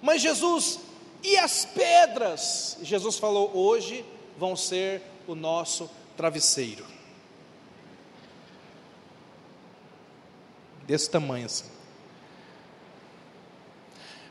[0.00, 0.80] Mas Jesus,
[1.22, 2.78] e as pedras?
[2.82, 4.04] Jesus falou: Hoje
[4.36, 6.84] vão ser o nosso travesseiro.
[10.86, 11.78] Desse tamanho assim.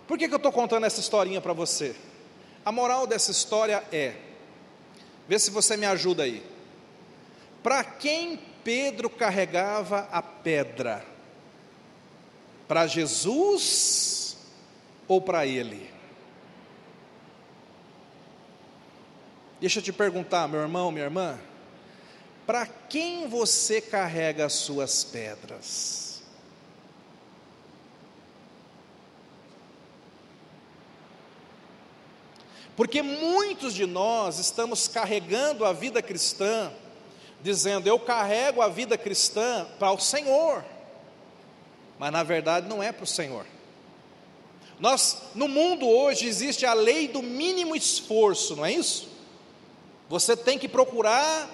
[0.08, 1.95] Por que, que eu estou contando essa historinha para você?
[2.63, 4.15] A moral dessa história é:
[5.27, 6.43] vê se você me ajuda aí.
[7.62, 11.06] Para quem Pedro carregava a pedra?
[12.67, 14.38] Para Jesus
[15.08, 15.89] ou para Ele?
[19.60, 21.39] Deixa eu te perguntar, meu irmão, minha irmã,
[22.45, 26.08] para quem você carrega as suas pedras?
[32.77, 36.71] Porque muitos de nós estamos carregando a vida cristã,
[37.41, 40.63] dizendo, eu carrego a vida cristã para o Senhor,
[41.99, 43.45] mas na verdade não é para o Senhor.
[44.79, 49.10] Nós, no mundo hoje existe a lei do mínimo esforço, não é isso?
[50.07, 51.49] Você tem que procurar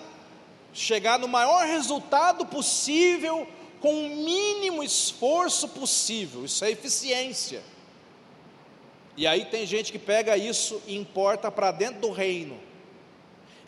[0.74, 3.48] chegar no maior resultado possível
[3.80, 6.46] com o mínimo esforço possível.
[6.46, 7.62] Isso é eficiência.
[9.16, 12.60] E aí tem gente que pega isso e importa para dentro do reino,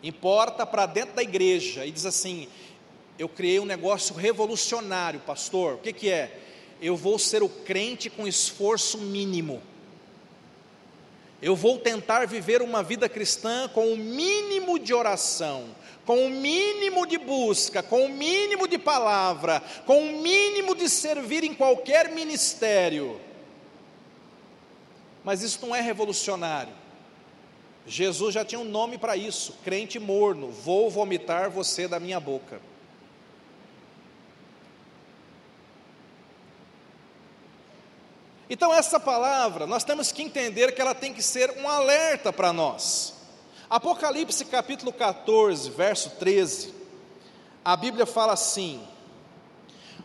[0.02, 2.48] importa para dentro da igreja e diz assim:
[3.18, 5.74] eu criei um negócio revolucionário, pastor.
[5.74, 6.45] O que, que é?
[6.80, 9.62] Eu vou ser o crente com esforço mínimo.
[11.40, 15.68] Eu vou tentar viver uma vida cristã com o mínimo de oração,
[16.04, 21.44] com o mínimo de busca, com o mínimo de palavra, com o mínimo de servir
[21.44, 23.20] em qualquer ministério.
[25.22, 26.72] Mas isso não é revolucionário.
[27.86, 32.60] Jesus já tinha um nome para isso: crente morno, vou vomitar você da minha boca.
[38.48, 42.52] Então, essa palavra, nós temos que entender que ela tem que ser um alerta para
[42.52, 43.14] nós.
[43.68, 46.72] Apocalipse capítulo 14, verso 13,
[47.64, 48.80] a Bíblia fala assim: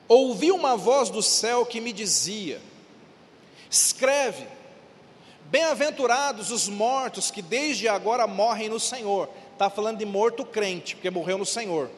[0.08, 2.60] Ouvi uma voz do céu que me dizia:
[3.70, 4.48] Escreve,
[5.46, 9.30] bem-aventurados os mortos que desde agora morrem no Senhor.
[9.54, 11.92] Está falando de morto crente, porque morreu no Senhor.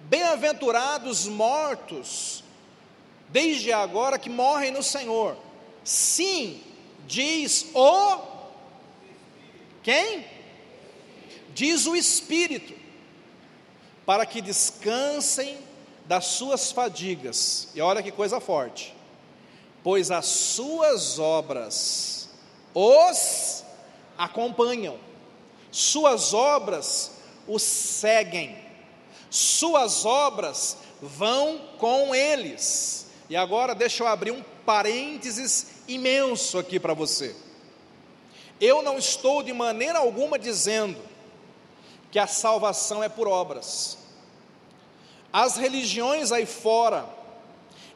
[0.00, 2.42] Bem-aventurados mortos
[3.28, 5.36] desde agora que morrem no Senhor.
[5.84, 6.62] Sim,
[7.06, 8.36] diz o
[9.86, 10.26] quem?
[11.54, 12.74] Diz o Espírito,
[14.04, 15.58] para que descansem
[16.06, 17.68] das suas fadigas.
[17.72, 18.92] E olha que coisa forte.
[19.84, 22.28] Pois as suas obras
[22.74, 23.64] os
[24.18, 24.98] acompanham.
[25.70, 27.12] Suas obras
[27.46, 28.58] os seguem.
[29.30, 33.05] Suas obras vão com eles.
[33.28, 37.34] E agora deixa eu abrir um parênteses imenso aqui para você.
[38.60, 40.98] Eu não estou de maneira alguma dizendo
[42.10, 43.98] que a salvação é por obras.
[45.32, 47.06] As religiões aí fora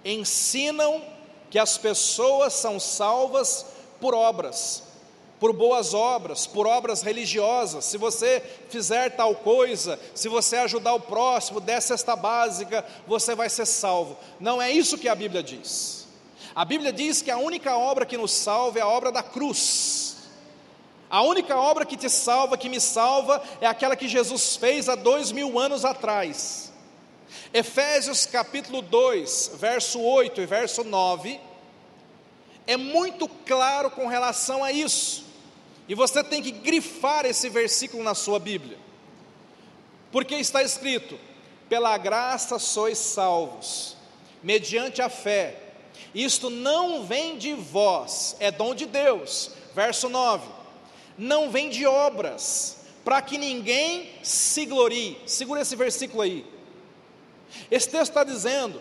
[0.04, 1.02] ensinam
[1.48, 3.64] que as pessoas são salvas
[4.00, 4.89] por obras
[5.40, 7.86] por boas obras, por obras religiosas.
[7.86, 13.48] Se você fizer tal coisa, se você ajudar o próximo, der cesta básica, você vai
[13.48, 14.18] ser salvo.
[14.38, 16.06] Não é isso que a Bíblia diz.
[16.54, 20.16] A Bíblia diz que a única obra que nos salva é a obra da cruz.
[21.08, 24.94] A única obra que te salva, que me salva, é aquela que Jesus fez há
[24.94, 26.70] dois mil anos atrás.
[27.52, 31.40] Efésios capítulo 2, verso 8 e verso 9,
[32.66, 35.29] é muito claro com relação a isso.
[35.90, 38.78] E você tem que grifar esse versículo na sua Bíblia.
[40.12, 41.18] Porque está escrito:
[41.68, 43.96] pela graça sois salvos,
[44.40, 45.56] mediante a fé.
[46.14, 49.50] Isto não vem de vós, é dom de Deus.
[49.74, 50.48] Verso 9:
[51.18, 55.18] não vem de obras, para que ninguém se glorie.
[55.26, 56.46] Segura esse versículo aí.
[57.68, 58.80] Esse texto está dizendo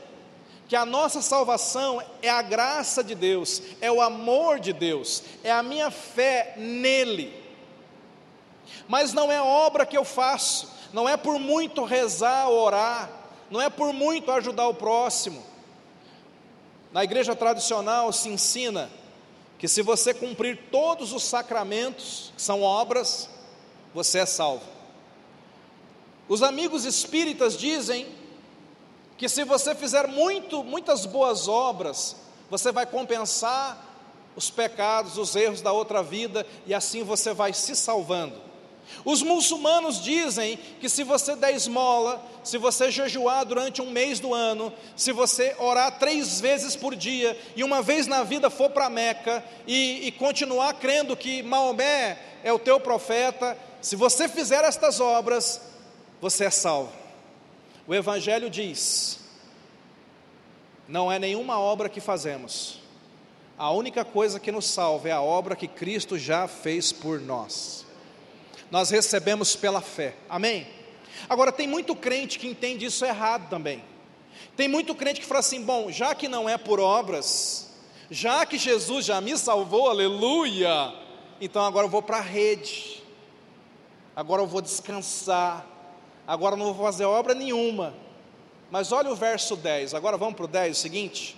[0.70, 5.52] que a nossa salvação é a graça de Deus, é o amor de Deus, é
[5.52, 7.34] a minha fé nele.
[8.88, 13.10] Mas não é obra que eu faço, não é por muito rezar, orar,
[13.50, 15.44] não é por muito ajudar o próximo.
[16.92, 18.92] Na igreja tradicional se ensina
[19.58, 23.28] que se você cumprir todos os sacramentos, que são obras,
[23.92, 24.66] você é salvo.
[26.28, 28.19] Os amigos espíritas dizem
[29.20, 32.16] que se você fizer muito, muitas boas obras,
[32.50, 33.86] você vai compensar
[34.34, 38.42] os pecados, os erros da outra vida e assim você vai se salvando.
[39.04, 44.34] Os muçulmanos dizem que se você der esmola, se você jejuar durante um mês do
[44.34, 48.90] ano, se você orar três vezes por dia e uma vez na vida for para
[48.90, 55.02] Meca e, e continuar crendo que Maomé é o teu profeta, se você fizer estas
[55.02, 55.60] obras,
[56.22, 57.09] você é salvo.
[57.90, 59.20] O Evangelho diz:
[60.88, 62.80] não é nenhuma obra que fazemos,
[63.58, 67.84] a única coisa que nos salva é a obra que Cristo já fez por nós.
[68.70, 70.68] Nós recebemos pela fé, amém?
[71.28, 73.84] Agora, tem muito crente que entende isso errado também.
[74.56, 77.72] Tem muito crente que fala assim: bom, já que não é por obras,
[78.12, 80.94] já que Jesus já me salvou, aleluia,
[81.42, 83.02] então agora eu vou para a rede,
[84.16, 85.66] agora eu vou descansar,
[86.30, 87.92] agora não vou fazer obra nenhuma.
[88.70, 91.36] Mas olha o verso 10, agora vamos para o 10, o seguinte,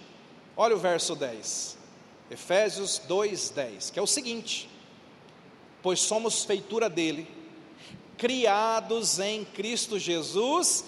[0.58, 1.78] olha o verso 10,
[2.30, 4.70] Efésios 2, 10, que é o seguinte:
[5.82, 7.26] pois somos feitura dele,
[8.18, 10.84] criados em Cristo Jesus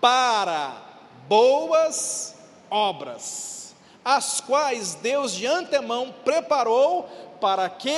[0.00, 0.80] para
[1.28, 2.36] boas
[2.70, 3.74] obras,
[4.04, 7.02] as quais Deus de antemão preparou
[7.40, 7.90] para que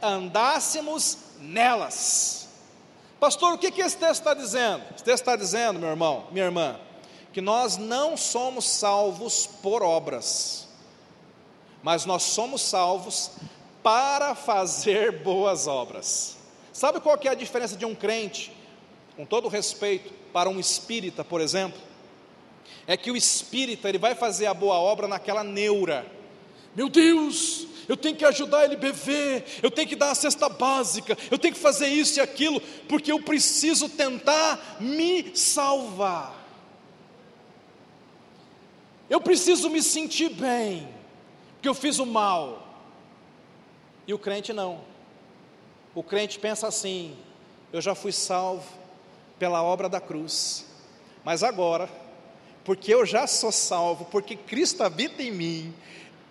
[0.00, 2.39] andássemos nelas.
[3.20, 4.82] Pastor, o que, que esse texto está dizendo?
[4.94, 6.80] Esse texto está dizendo, meu irmão, minha irmã,
[7.34, 10.66] que nós não somos salvos por obras,
[11.82, 13.32] mas nós somos salvos
[13.82, 16.38] para fazer boas obras.
[16.72, 18.50] Sabe qual que é a diferença de um crente,
[19.16, 21.78] com todo respeito, para um espírita, por exemplo?
[22.86, 26.06] É que o espírita, ele vai fazer a boa obra naquela neura.
[26.74, 30.48] Meu Deus, eu tenho que ajudar ele a beber, eu tenho que dar a cesta
[30.48, 36.40] básica, eu tenho que fazer isso e aquilo, porque eu preciso tentar me salvar.
[39.08, 40.88] Eu preciso me sentir bem,
[41.54, 42.64] porque eu fiz o mal.
[44.06, 44.82] E o crente não.
[45.92, 47.16] O crente pensa assim:
[47.72, 48.72] eu já fui salvo
[49.36, 50.64] pela obra da cruz,
[51.24, 51.90] mas agora,
[52.64, 55.74] porque eu já sou salvo, porque Cristo habita em mim,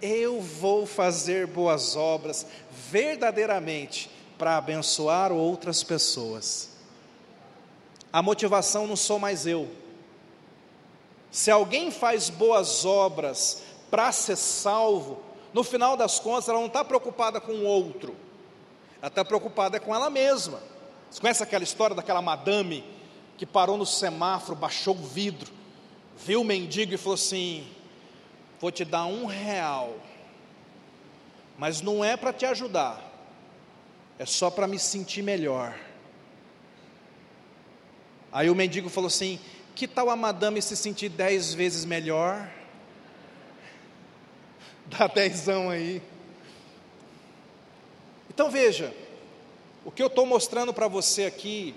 [0.02, 2.46] eu vou fazer boas obras
[2.90, 6.70] verdadeiramente para abençoar outras pessoas.
[8.12, 9.70] A motivação não sou mais eu.
[11.32, 15.22] Se alguém faz boas obras para ser salvo,
[15.54, 18.16] no final das contas ela não está preocupada com o outro,
[19.02, 20.60] ela está preocupada com ela mesma.
[21.10, 22.84] Você conhece aquela história daquela madame
[23.38, 25.52] que parou no semáforo, baixou o vidro,
[26.18, 27.68] viu o mendigo e falou assim:
[28.60, 29.98] Vou te dar um real,
[31.58, 33.02] mas não é para te ajudar,
[34.18, 35.78] é só para me sentir melhor.
[38.32, 39.40] Aí o mendigo falou assim:
[39.74, 42.52] Que tal a madame se sentir dez vezes melhor?
[44.86, 46.02] Dá dezão aí.
[48.30, 48.94] Então veja,
[49.86, 51.76] o que eu estou mostrando para você aqui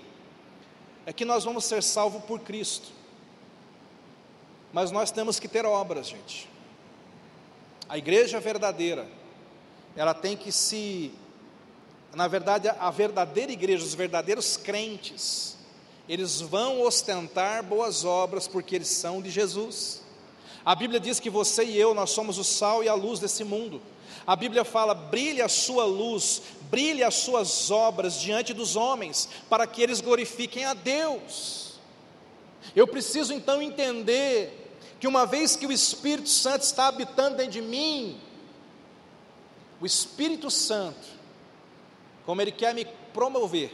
[1.05, 2.91] é que nós vamos ser salvos por Cristo,
[4.71, 6.52] mas nós temos que ter obras, gente.
[7.93, 9.07] A igreja verdadeira,
[9.95, 11.11] ela tem que se,
[12.15, 15.55] na verdade, a verdadeira igreja, os verdadeiros crentes,
[16.09, 20.01] eles vão ostentar boas obras porque eles são de Jesus.
[20.65, 23.43] A Bíblia diz que você e eu, nós somos o sal e a luz desse
[23.43, 23.79] mundo.
[24.25, 26.41] A Bíblia fala: brilhe a sua luz,
[26.71, 31.73] brilhe as suas obras diante dos homens, para que eles glorifiquem a Deus.
[32.75, 34.62] Eu preciso então entender
[35.03, 38.17] que uma vez que o Espírito Santo está habitando dentro de mim,
[39.81, 41.05] o Espírito Santo,
[42.25, 43.69] como Ele quer me promover,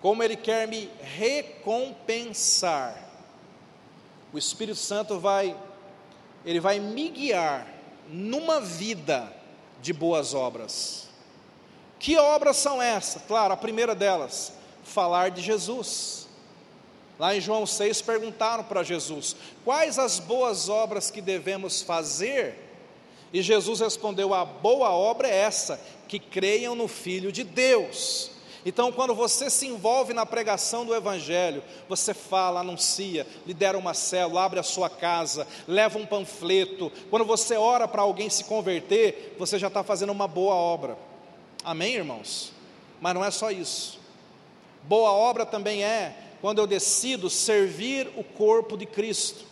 [0.00, 2.96] como Ele quer me recompensar,
[4.32, 5.60] o Espírito Santo vai,
[6.44, 7.66] Ele vai me guiar
[8.08, 9.34] numa vida
[9.80, 11.08] de boas obras.
[11.98, 13.22] Que obras são essas?
[13.22, 14.52] Claro, a primeira delas,
[14.84, 16.21] falar de Jesus.
[17.22, 22.58] Lá em João 6 perguntaram para Jesus: quais as boas obras que devemos fazer?
[23.32, 28.32] E Jesus respondeu: a boa obra é essa, que creiam no Filho de Deus.
[28.66, 34.42] Então, quando você se envolve na pregação do Evangelho, você fala, anuncia, lidera uma célula,
[34.42, 36.90] abre a sua casa, leva um panfleto.
[37.08, 40.98] Quando você ora para alguém se converter, você já está fazendo uma boa obra.
[41.62, 42.52] Amém, irmãos?
[43.00, 44.00] Mas não é só isso.
[44.82, 49.44] Boa obra também é quando eu decido servir o corpo de Cristo,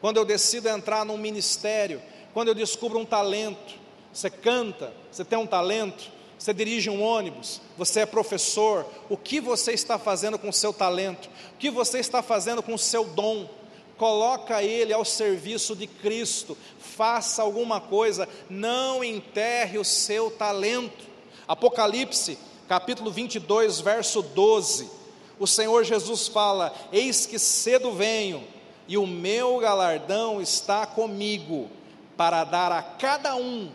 [0.00, 2.02] quando eu decido entrar num ministério,
[2.34, 3.74] quando eu descubro um talento,
[4.12, 9.40] você canta, você tem um talento, você dirige um ônibus, você é professor, o que
[9.40, 11.30] você está fazendo com o seu talento?
[11.54, 13.48] O que você está fazendo com o seu dom?
[13.96, 21.04] Coloca ele ao serviço de Cristo, faça alguma coisa, não enterre o seu talento.
[21.46, 22.36] Apocalipse,
[22.66, 25.01] capítulo 22, verso 12
[25.42, 28.46] o Senhor Jesus fala: Eis que cedo venho,
[28.86, 31.68] e o meu galardão está comigo,
[32.16, 33.68] para dar a cada um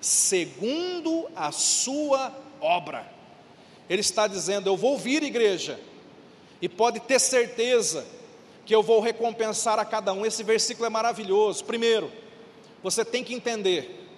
[0.00, 3.06] segundo a sua obra.
[3.86, 5.78] Ele está dizendo: Eu vou vir, igreja,
[6.62, 8.06] e pode ter certeza
[8.64, 10.24] que eu vou recompensar a cada um.
[10.24, 11.66] Esse versículo é maravilhoso.
[11.66, 12.10] Primeiro,
[12.82, 14.08] você tem que entender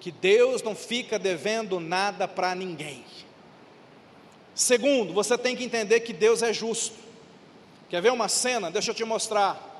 [0.00, 3.04] que Deus não fica devendo nada para ninguém.
[4.54, 6.94] Segundo, você tem que entender que Deus é justo.
[7.88, 8.70] Quer ver uma cena?
[8.70, 9.72] Deixa eu te mostrar.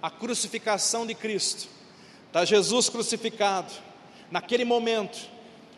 [0.00, 1.68] a crucificação de Cristo,
[2.28, 3.72] está Jesus crucificado.
[4.30, 5.18] Naquele momento,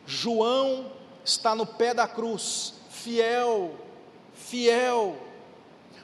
[0.07, 0.93] João
[1.25, 3.75] está no pé da cruz, fiel,
[4.35, 5.17] fiel.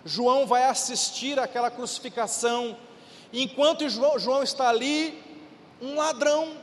[0.04, 2.76] João vai assistir àquela crucificação,
[3.32, 5.22] enquanto João, João está ali,
[5.82, 6.56] um ladrão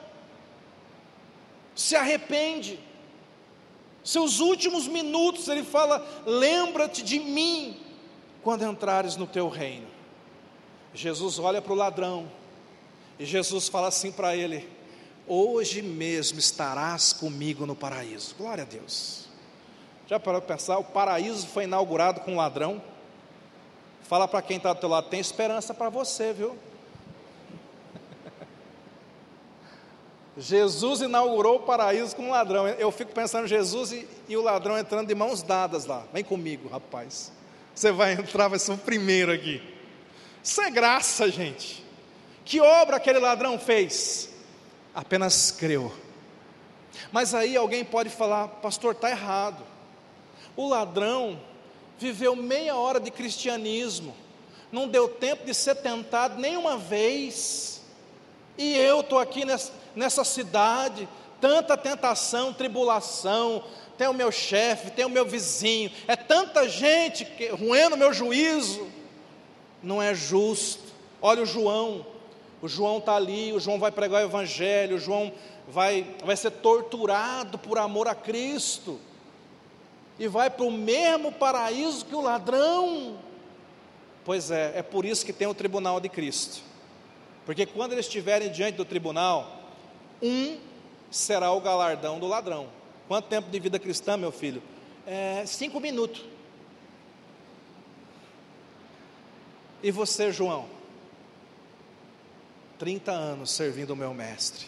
[1.76, 2.80] se arrepende.
[4.04, 7.80] Seus últimos minutos ele fala: Lembra-te de mim
[8.42, 9.88] quando entrares no teu reino.
[10.94, 12.30] Jesus olha para o ladrão
[13.18, 14.68] e Jesus fala assim para ele:
[15.28, 18.36] Hoje mesmo estarás comigo no paraíso.
[18.38, 19.28] Glória a Deus.
[20.06, 20.78] Já parou para pensar?
[20.78, 22.82] O paraíso foi inaugurado com um ladrão.
[24.02, 26.58] Fala para quem está do teu lado: tem esperança para você, viu?
[30.38, 32.68] Jesus inaugurou o paraíso com um ladrão.
[32.68, 36.04] Eu fico pensando Jesus e, e, o ladrão entrando de mãos dadas lá.
[36.12, 37.32] Vem comigo, rapaz.
[37.74, 39.62] Você vai entrar, vai ser o primeiro aqui.
[40.44, 41.84] Isso é graça, gente.
[42.44, 44.30] Que obra aquele ladrão fez?
[44.94, 45.94] Apenas creu.
[47.12, 49.64] Mas aí alguém pode falar, pastor, está errado.
[50.56, 51.40] O ladrão
[51.98, 54.16] viveu meia hora de cristianismo,
[54.72, 57.82] não deu tempo de ser tentado nenhuma vez.
[58.58, 61.08] E eu estou aqui nessa, nessa cidade,
[61.40, 63.64] tanta tentação, tribulação,
[63.98, 68.14] tem o meu chefe, tem o meu vizinho, é tanta gente que, ruendo o meu
[68.14, 68.88] juízo,
[69.82, 70.94] não é justo.
[71.22, 72.06] Olha o João,
[72.62, 75.32] o João está ali, o João vai pregar o Evangelho, o João
[75.68, 79.00] vai, vai ser torturado por amor a Cristo,
[80.18, 83.18] e vai para o mesmo paraíso que o ladrão.
[84.26, 86.62] Pois é, é por isso que tem o tribunal de Cristo,
[87.46, 89.63] porque quando eles estiverem diante do tribunal,
[90.22, 90.60] um
[91.10, 92.70] será o galardão do ladrão.
[93.08, 94.62] Quanto tempo de vida cristã, meu filho?
[95.06, 96.26] É, cinco minutos.
[99.82, 100.68] E você, João?
[102.80, 104.66] 30 anos servindo o meu mestre.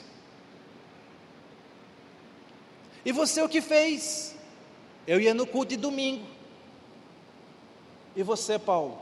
[3.03, 4.35] E você o que fez?
[5.05, 6.25] Eu ia no culto de domingo.
[8.15, 8.99] E você, Paulo?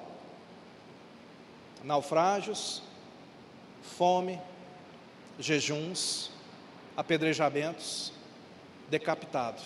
[1.83, 2.81] Naufrágios,
[3.81, 4.39] fome,
[5.39, 6.32] jejuns,
[6.95, 8.11] apedrejamentos,
[8.89, 9.61] decapitado.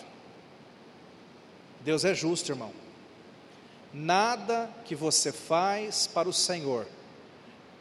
[1.81, 2.71] Deus é justo, irmão.
[3.93, 6.87] Nada que você faz para o Senhor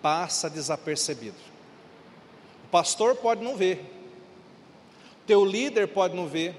[0.01, 1.37] passa desapercebido.
[2.65, 3.85] O pastor pode não ver,
[5.27, 6.55] teu líder pode não ver,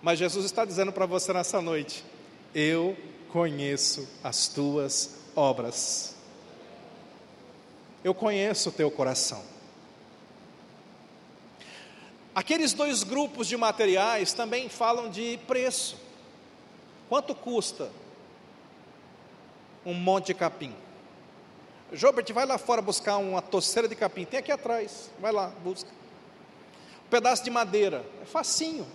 [0.00, 2.04] mas Jesus está dizendo para você nessa noite:
[2.54, 2.96] Eu
[3.28, 6.16] conheço as tuas obras,
[8.02, 9.42] eu conheço o teu coração.
[12.34, 15.96] Aqueles dois grupos de materiais também falam de preço.
[17.08, 17.90] Quanto custa
[19.84, 20.74] um monte de capim?
[21.92, 24.24] Jobert, vai lá fora buscar uma toceira de capim.
[24.24, 25.10] Tem aqui atrás.
[25.20, 25.90] Vai lá, busca.
[27.04, 28.02] Um pedaço de madeira.
[28.22, 28.86] É facinho.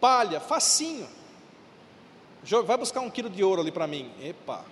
[0.00, 1.08] Palha, facinho.
[2.64, 4.12] Vai buscar um quilo de ouro ali para mim.
[4.22, 4.64] Epa.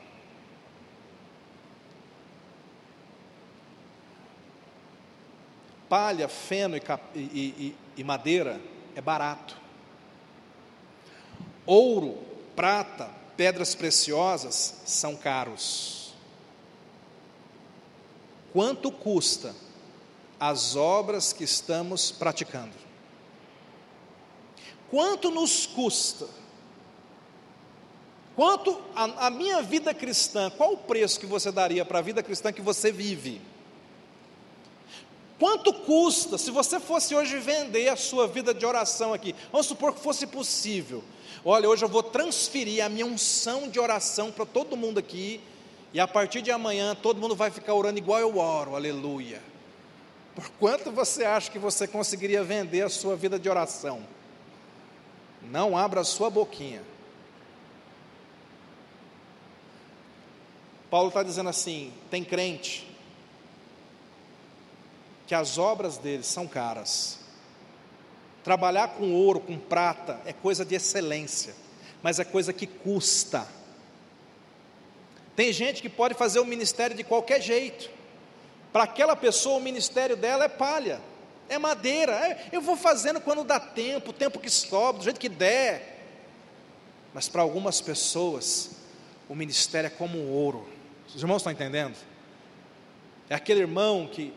[5.88, 6.80] Palha, feno e,
[7.14, 8.60] e, e, e madeira
[8.94, 9.56] é barato.
[11.64, 12.18] Ouro,
[12.56, 16.14] prata, pedras preciosas são caros.
[18.52, 19.54] Quanto custa
[20.40, 22.72] as obras que estamos praticando?
[24.90, 26.26] Quanto nos custa?
[28.34, 32.22] Quanto a, a minha vida cristã, qual o preço que você daria para a vida
[32.22, 33.40] cristã que você vive?
[35.38, 39.34] Quanto custa se você fosse hoje vender a sua vida de oração aqui?
[39.52, 41.04] Vamos supor que fosse possível.
[41.44, 45.40] Olha, hoje eu vou transferir a minha unção de oração para todo mundo aqui,
[45.94, 49.40] e a partir de amanhã todo mundo vai ficar orando igual eu oro, aleluia.
[50.34, 54.02] Por quanto você acha que você conseguiria vender a sua vida de oração?
[55.40, 56.82] Não abra a sua boquinha.
[60.90, 62.87] Paulo está dizendo assim: tem crente
[65.28, 67.18] que as obras deles são caras.
[68.42, 71.54] Trabalhar com ouro, com prata, é coisa de excelência,
[72.02, 73.46] mas é coisa que custa.
[75.36, 77.90] Tem gente que pode fazer o ministério de qualquer jeito.
[78.72, 80.98] Para aquela pessoa, o ministério dela é palha,
[81.46, 82.12] é madeira.
[82.12, 86.06] É, eu vou fazendo quando dá tempo, o tempo que sobra, do jeito que der.
[87.12, 88.70] Mas para algumas pessoas,
[89.28, 90.66] o ministério é como ouro.
[91.06, 91.96] Os irmãos estão entendendo?
[93.28, 94.32] É aquele irmão que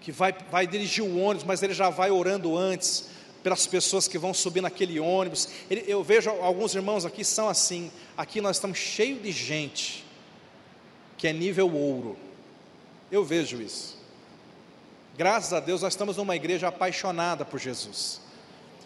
[0.00, 3.10] que vai, vai dirigir o ônibus, mas ele já vai orando antes
[3.42, 5.48] pelas pessoas que vão subir naquele ônibus.
[5.70, 7.90] Ele, eu vejo alguns irmãos aqui são assim.
[8.16, 10.04] Aqui nós estamos cheios de gente
[11.16, 12.16] que é nível ouro.
[13.12, 13.98] Eu vejo isso.
[15.16, 18.20] Graças a Deus nós estamos numa igreja apaixonada por Jesus.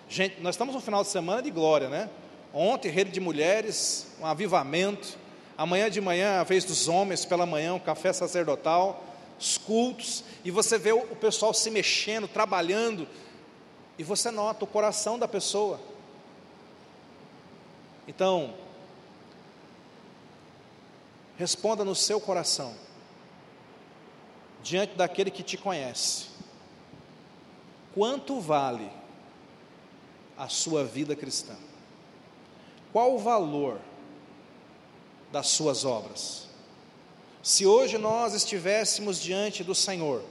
[0.09, 2.11] Gente, nós estamos no final de semana de glória, né?
[2.53, 5.19] Ontem, rede de mulheres, um avivamento.
[5.57, 9.05] Amanhã de manhã, a vez dos homens, pela manhã, um café sacerdotal,
[9.39, 13.07] os cultos, e você vê o pessoal se mexendo, trabalhando,
[13.99, 15.81] e você nota o coração da pessoa.
[18.07, 18.55] Então,
[21.37, 22.75] responda no seu coração,
[24.63, 26.27] diante daquele que te conhece:
[27.95, 28.91] quanto vale
[30.37, 31.57] a sua vida cristã?
[32.93, 33.81] Qual o valor
[35.33, 36.44] das suas obras?
[37.45, 40.23] Se hoje nós estivéssemos diante do Senhor,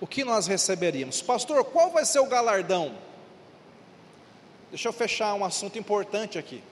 [0.00, 1.20] o que nós receberíamos?
[1.20, 2.94] Pastor, qual vai ser o galardão?
[4.70, 6.62] Deixa eu fechar um assunto importante aqui.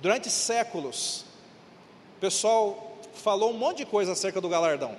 [0.00, 1.26] Durante séculos,
[2.16, 4.96] o pessoal falou um monte de coisa acerca do galardão.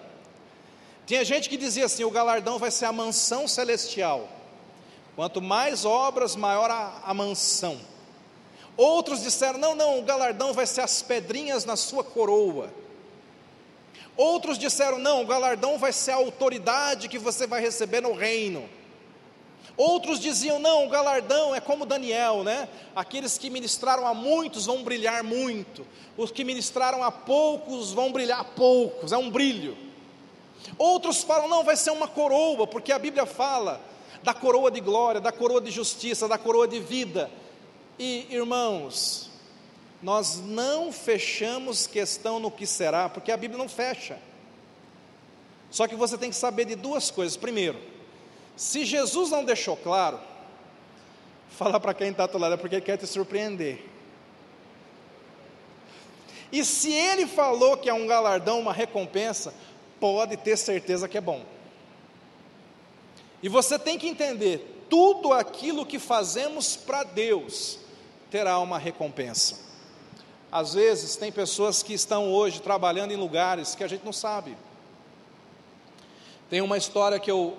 [1.07, 4.29] Tinha gente que dizia assim: o galardão vai ser a mansão celestial.
[5.15, 7.81] Quanto mais obras, maior a, a mansão.
[8.81, 12.73] Outros disseram: não, não, o galardão vai ser as pedrinhas na sua coroa.
[14.17, 18.67] Outros disseram: não, o galardão vai ser a autoridade que você vai receber no reino.
[19.77, 22.67] Outros diziam: não, o galardão é como Daniel, né?
[22.95, 25.85] Aqueles que ministraram a muitos vão brilhar muito,
[26.17, 29.77] os que ministraram a poucos vão brilhar poucos, é um brilho.
[30.75, 33.79] Outros falam: não, vai ser uma coroa, porque a Bíblia fala
[34.23, 37.29] da coroa de glória, da coroa de justiça, da coroa de vida.
[38.03, 39.29] E irmãos,
[40.01, 44.17] nós não fechamos questão no que será, porque a Bíblia não fecha.
[45.69, 47.37] Só que você tem que saber de duas coisas.
[47.37, 47.79] Primeiro,
[48.55, 50.19] se Jesus não deixou claro,
[51.51, 53.85] fala para quem está do lado, é porque ele quer te surpreender.
[56.51, 59.53] E se ele falou que é um galardão, uma recompensa,
[59.99, 61.45] pode ter certeza que é bom.
[63.43, 67.79] E você tem que entender: tudo aquilo que fazemos para Deus
[68.31, 69.59] terá uma recompensa.
[70.49, 74.57] Às vezes, tem pessoas que estão hoje trabalhando em lugares que a gente não sabe.
[76.49, 77.57] Tem uma história que eu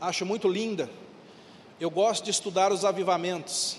[0.00, 0.88] acho muito linda.
[1.80, 3.78] Eu gosto de estudar os avivamentos.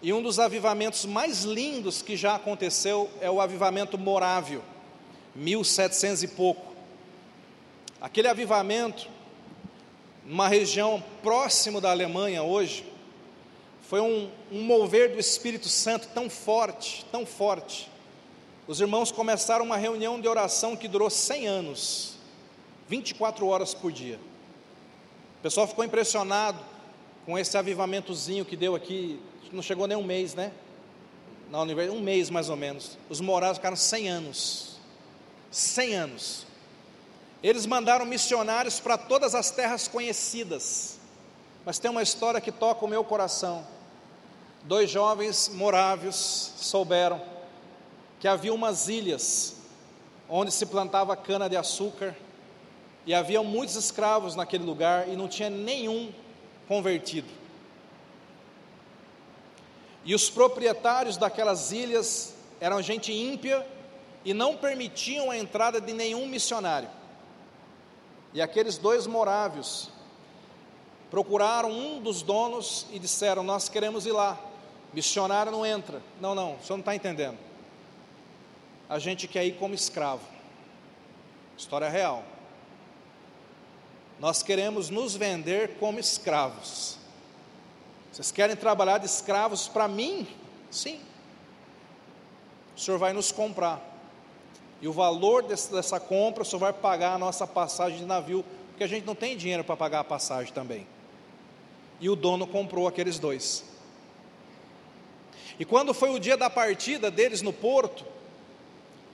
[0.00, 4.62] E um dos avivamentos mais lindos que já aconteceu é o avivamento morávio,
[5.34, 6.72] 1700 e pouco.
[8.00, 9.08] Aquele avivamento,
[10.24, 12.91] numa região próximo da Alemanha hoje,
[13.92, 17.90] foi um, um mover do Espírito Santo tão forte, tão forte.
[18.66, 22.14] Os irmãos começaram uma reunião de oração que durou 100 anos,
[22.88, 24.18] 24 horas por dia.
[25.38, 26.58] O pessoal ficou impressionado
[27.26, 29.20] com esse avivamentozinho que deu aqui,
[29.52, 30.52] não chegou nem um mês, né?
[31.50, 32.96] Na universidade, um mês mais ou menos.
[33.10, 34.80] Os morados ficaram 100 anos.
[35.50, 36.46] 100 anos.
[37.42, 40.98] Eles mandaram missionários para todas as terras conhecidas.
[41.62, 43.66] Mas tem uma história que toca o meu coração.
[44.64, 47.20] Dois jovens morávios souberam
[48.20, 49.56] que havia umas ilhas
[50.28, 52.16] onde se plantava cana de açúcar
[53.04, 56.12] e havia muitos escravos naquele lugar e não tinha nenhum
[56.68, 57.28] convertido.
[60.04, 63.66] E os proprietários daquelas ilhas eram gente ímpia
[64.24, 66.88] e não permitiam a entrada de nenhum missionário.
[68.32, 69.90] E aqueles dois morávios
[71.10, 74.51] procuraram um dos donos e disseram: Nós queremos ir lá.
[74.92, 76.02] Missionário não entra.
[76.20, 77.38] Não, não, o senhor não está entendendo.
[78.88, 80.22] A gente quer ir como escravo.
[81.56, 82.24] História real.
[84.20, 86.98] Nós queremos nos vender como escravos.
[88.12, 90.28] Vocês querem trabalhar de escravos para mim?
[90.70, 91.00] Sim.
[92.76, 93.80] O senhor vai nos comprar.
[94.82, 98.44] E o valor desse, dessa compra, o senhor vai pagar a nossa passagem de navio,
[98.68, 100.86] porque a gente não tem dinheiro para pagar a passagem também.
[102.00, 103.64] E o dono comprou aqueles dois.
[105.58, 108.04] E quando foi o dia da partida deles no porto,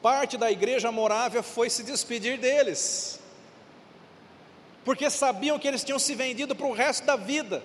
[0.03, 3.19] parte da igreja morável foi se despedir deles
[4.89, 7.63] porque sabiam que eles tinham se vendido para o resto da vida,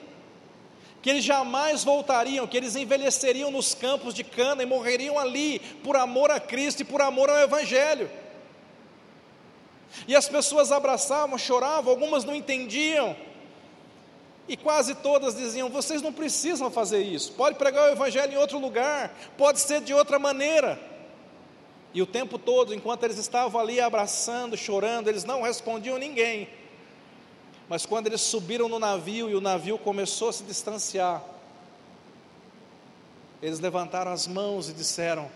[1.01, 5.95] que eles jamais voltariam, que eles envelheceriam nos campos de cana e morreriam ali por
[5.95, 8.11] amor a Cristo e por amor ao Evangelho.
[10.05, 13.15] E as pessoas abraçavam, choravam, algumas não entendiam,
[14.47, 18.59] e quase todas diziam: vocês não precisam fazer isso, pode pregar o Evangelho em outro
[18.59, 20.79] lugar, pode ser de outra maneira.
[21.93, 26.49] E o tempo todo, enquanto eles estavam ali abraçando, chorando, eles não respondiam ninguém.
[27.69, 31.23] Mas quando eles subiram no navio e o navio começou a se distanciar,
[33.41, 35.29] eles levantaram as mãos e disseram: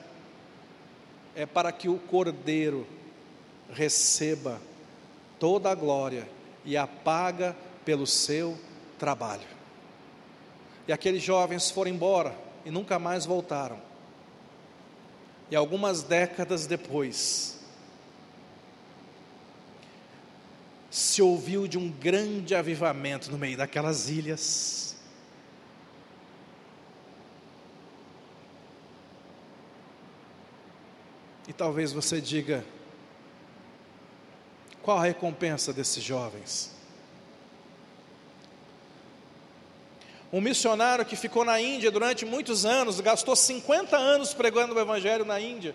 [1.35, 2.87] é para que o Cordeiro
[3.71, 4.59] receba
[5.39, 6.27] toda a glória
[6.65, 7.55] e a paga
[7.85, 8.57] pelo seu
[8.97, 9.47] trabalho.
[10.87, 12.35] E aqueles jovens foram embora
[12.65, 13.79] e nunca mais voltaram.
[15.49, 17.57] E algumas décadas depois,
[20.89, 24.95] se ouviu de um grande avivamento no meio daquelas ilhas.
[31.47, 32.65] E talvez você diga:
[34.81, 36.76] qual a recompensa desses jovens?
[40.37, 45.25] Um missionário que ficou na Índia durante muitos anos, gastou 50 anos pregando o Evangelho
[45.25, 45.73] na Índia,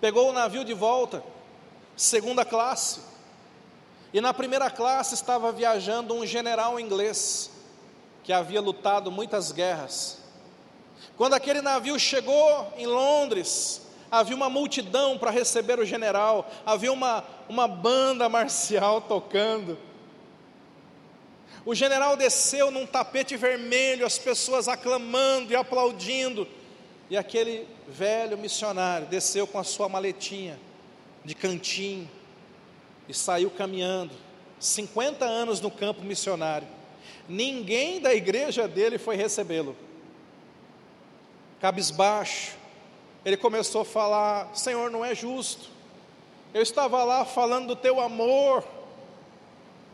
[0.00, 1.22] pegou o navio de volta,
[1.94, 2.98] segunda classe,
[4.12, 7.52] e na primeira classe estava viajando um general inglês
[8.24, 10.18] que havia lutado muitas guerras.
[11.16, 17.22] Quando aquele navio chegou em Londres, havia uma multidão para receber o general, havia uma,
[17.48, 19.78] uma banda marcial tocando.
[21.64, 26.46] O general desceu num tapete vermelho, as pessoas aclamando e aplaudindo,
[27.08, 30.58] e aquele velho missionário desceu com a sua maletinha
[31.24, 32.10] de cantinho,
[33.08, 34.12] e saiu caminhando,
[34.58, 36.66] 50 anos no campo missionário.
[37.28, 39.76] Ninguém da igreja dele foi recebê-lo.
[41.60, 42.56] Cabisbaixo,
[43.24, 45.70] ele começou a falar: Senhor, não é justo.
[46.52, 48.64] Eu estava lá falando do teu amor,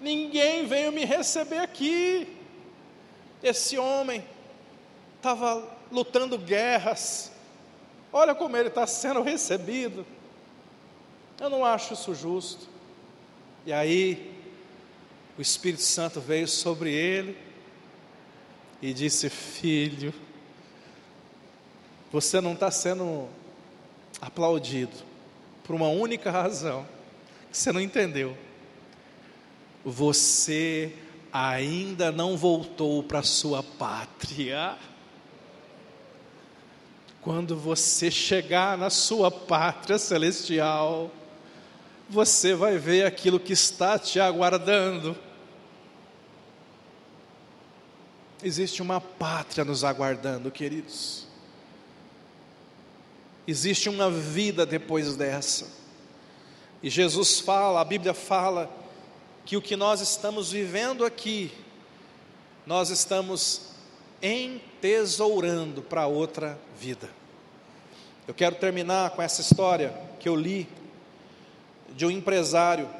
[0.00, 2.36] ninguém veio me receber aqui.
[3.42, 4.24] Esse homem
[5.16, 7.32] estava lutando guerras,
[8.12, 10.06] olha como ele está sendo recebido.
[11.40, 12.68] Eu não acho isso justo.
[13.64, 14.34] E aí,
[15.36, 17.36] o Espírito Santo veio sobre ele
[18.82, 20.12] e disse: Filho,
[22.10, 23.28] você não está sendo
[24.20, 24.96] aplaudido
[25.62, 26.86] por uma única razão
[27.50, 28.36] que você não entendeu.
[29.90, 30.92] Você
[31.32, 34.76] ainda não voltou para sua pátria.
[37.22, 41.10] Quando você chegar na sua pátria celestial,
[42.06, 45.16] você vai ver aquilo que está te aguardando.
[48.42, 51.26] Existe uma pátria nos aguardando, queridos.
[53.46, 55.66] Existe uma vida depois dessa.
[56.82, 58.70] E Jesus fala, a Bíblia fala,
[59.48, 61.50] que o que nós estamos vivendo aqui,
[62.66, 63.70] nós estamos
[64.20, 67.08] entesourando para outra vida.
[68.26, 70.68] Eu quero terminar com essa história que eu li
[71.96, 72.90] de um empresário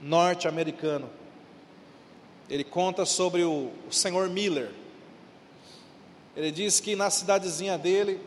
[0.00, 1.10] norte-americano.
[2.48, 4.70] Ele conta sobre o, o senhor Miller.
[6.34, 8.18] Ele diz que na cidadezinha dele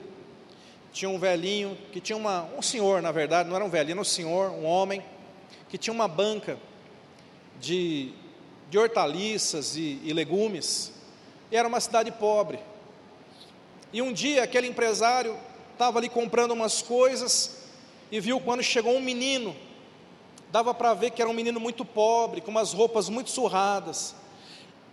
[0.92, 4.02] tinha um velhinho, que tinha uma, um senhor, na verdade, não era um velhinho, era
[4.02, 5.04] um senhor, um homem,
[5.68, 6.60] que tinha uma banca
[7.60, 8.12] de,
[8.70, 10.92] de hortaliças e, e legumes.
[11.52, 12.60] E era uma cidade pobre.
[13.92, 15.38] E um dia aquele empresário
[15.72, 17.64] estava ali comprando umas coisas
[18.12, 19.56] e viu quando chegou um menino
[20.54, 24.14] dava para ver que era um menino muito pobre, com umas roupas muito surradas.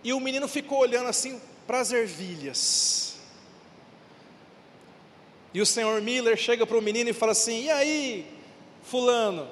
[0.02, 3.16] E o menino ficou olhando assim para as ervilhas.
[5.52, 8.26] E o senhor Miller chega para o menino e fala assim: E aí,
[8.84, 9.46] Fulano,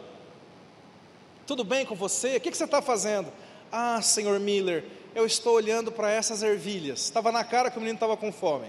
[1.49, 2.37] tudo bem com você?
[2.37, 3.33] O que, que você está fazendo?
[3.73, 4.85] Ah, senhor Miller,
[5.15, 7.01] eu estou olhando para essas ervilhas.
[7.05, 8.69] Estava na cara que o menino estava com fome.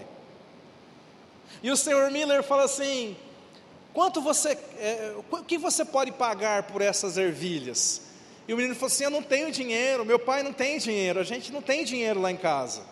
[1.62, 3.14] E o senhor Miller fala assim:
[3.92, 8.00] Quanto você, é, o que você pode pagar por essas ervilhas?
[8.48, 11.24] E o menino falou assim: Eu não tenho dinheiro, meu pai não tem dinheiro, a
[11.24, 12.82] gente não tem dinheiro lá em casa.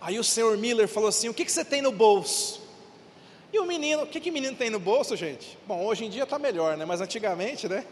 [0.00, 2.60] Aí o senhor Miller falou assim: O que, que você tem no bolso?
[3.52, 5.56] E o menino, o que, que menino tem no bolso, gente?
[5.64, 6.84] Bom, hoje em dia está melhor, né?
[6.84, 7.84] Mas antigamente, né?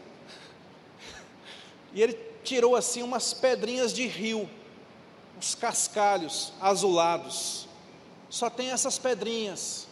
[1.95, 4.51] E ele tirou assim umas pedrinhas de rio,
[5.39, 7.69] uns cascalhos azulados.
[8.29, 9.87] Só tem essas pedrinhas.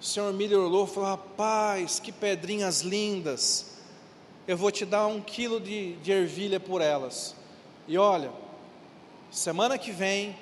[0.00, 3.66] O senhor Miller olhou e falou: Rapaz, que pedrinhas lindas.
[4.46, 7.34] Eu vou te dar um quilo de, de ervilha por elas.
[7.86, 8.32] E olha,
[9.30, 10.36] semana que vem,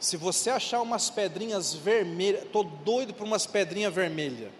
[0.00, 4.50] se você achar umas pedrinhas vermelhas, estou doido por umas pedrinhas vermelhas.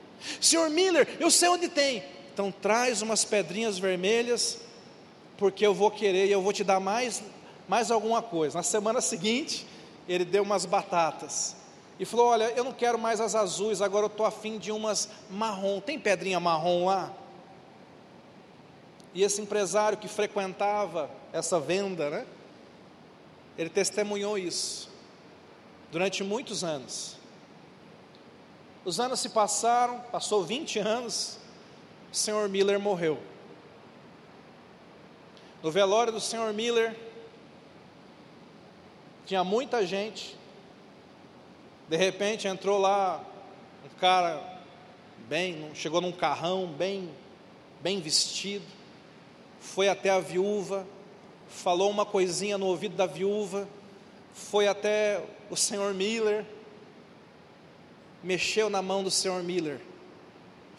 [0.41, 2.03] Senhor Miller, eu sei onde tem.
[2.33, 4.59] Então traz umas pedrinhas vermelhas,
[5.39, 7.23] porque eu vou querer e eu vou te dar mais,
[7.69, 8.59] mais alguma coisa.
[8.59, 9.65] Na semana seguinte,
[10.09, 11.57] ele deu umas batatas
[11.99, 15.09] e falou: Olha, eu não quero mais as azuis, agora eu estou afim de umas
[15.31, 15.81] marrom.
[15.81, 17.13] Tem pedrinha marrom lá?
[19.15, 22.27] E esse empresário que frequentava essa venda, né?
[23.57, 24.91] Ele testemunhou isso
[25.91, 27.17] durante muitos anos.
[28.85, 31.39] Os anos se passaram, passou 20 anos,
[32.13, 33.19] o senhor Miller morreu.
[35.63, 36.97] No velório do senhor Miller,
[39.27, 40.37] tinha muita gente.
[41.89, 43.25] De repente entrou lá
[43.85, 44.61] um cara
[45.29, 47.11] bem, chegou num carrão bem
[47.81, 48.65] bem vestido,
[49.61, 50.87] foi até a viúva,
[51.49, 53.69] falou uma coisinha no ouvido da viúva,
[54.33, 56.45] foi até o senhor Miller,
[58.23, 59.81] mexeu na mão do senhor Miller,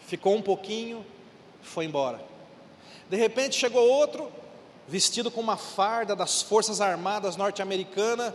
[0.06, 1.04] ficou um pouquinho,
[1.62, 2.20] foi embora.
[3.08, 4.30] De repente chegou outro,
[4.90, 8.34] vestido com uma farda das Forças Armadas norte-americana,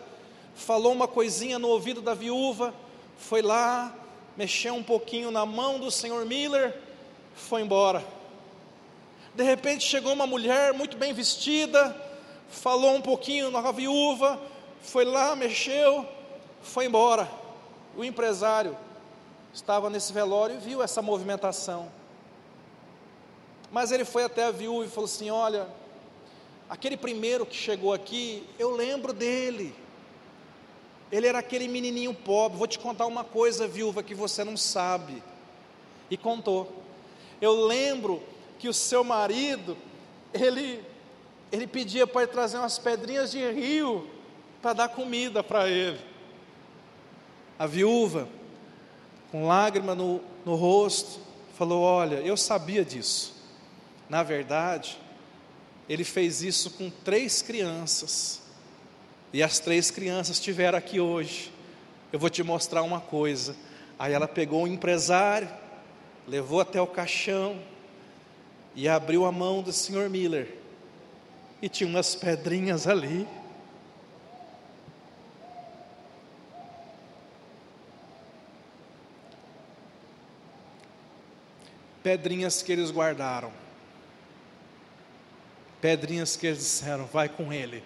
[0.56, 2.74] falou uma coisinha no ouvido da viúva,
[3.18, 3.94] foi lá,
[4.38, 6.74] mexeu um pouquinho na mão do senhor Miller,
[7.36, 8.06] foi embora.
[9.36, 11.94] De repente chegou uma mulher muito bem vestida,
[12.50, 14.40] falou um pouquinho na viúva,
[14.80, 16.08] foi lá, mexeu,
[16.62, 17.30] foi embora.
[17.98, 18.78] O empresário
[19.54, 21.92] estava nesse velório e viu essa movimentação.
[23.74, 25.68] Mas ele foi até a viúva e falou assim: Olha,
[26.70, 29.74] aquele primeiro que chegou aqui, eu lembro dele.
[31.12, 32.58] Ele era aquele menininho pobre.
[32.58, 35.22] Vou te contar uma coisa, viúva, que você não sabe.
[36.10, 36.84] E contou.
[37.40, 38.22] Eu lembro
[38.58, 39.78] que o seu marido,
[40.34, 40.84] ele,
[41.52, 44.10] ele pedia para ele trazer umas pedrinhas de rio
[44.62, 46.00] para dar comida para ele.
[47.58, 48.28] A viúva,
[49.32, 51.20] com lágrima no, no rosto,
[51.58, 53.36] falou: Olha, eu sabia disso.
[54.10, 55.00] Na verdade,
[55.88, 58.42] ele fez isso com três crianças.
[59.32, 61.52] E as três crianças estiveram aqui hoje.
[62.12, 63.56] Eu vou te mostrar uma coisa.
[64.00, 65.50] Aí ela pegou um empresário,
[66.28, 67.60] levou até o caixão,
[68.76, 70.54] e abriu a mão do senhor Miller
[71.62, 73.26] e tinha umas pedrinhas ali.
[82.04, 83.65] Pedrinhas que eles guardaram.
[85.86, 87.84] Pedrinhas que eles disseram: vai com ele.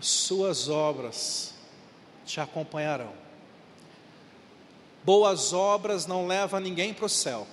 [0.00, 1.52] Suas obras
[2.24, 3.12] te acompanharão.
[5.04, 7.46] Boas obras não levam ninguém para o céu,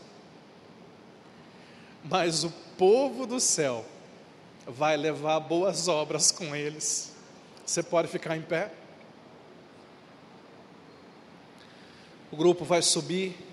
[2.05, 3.83] mas o povo do céu
[4.65, 7.13] vai levar boas obras com eles.
[7.65, 8.71] Você pode ficar em pé?
[12.31, 13.48] O grupo vai subir.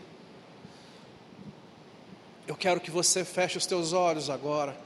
[2.46, 4.85] Eu quero que você feche os teus olhos agora.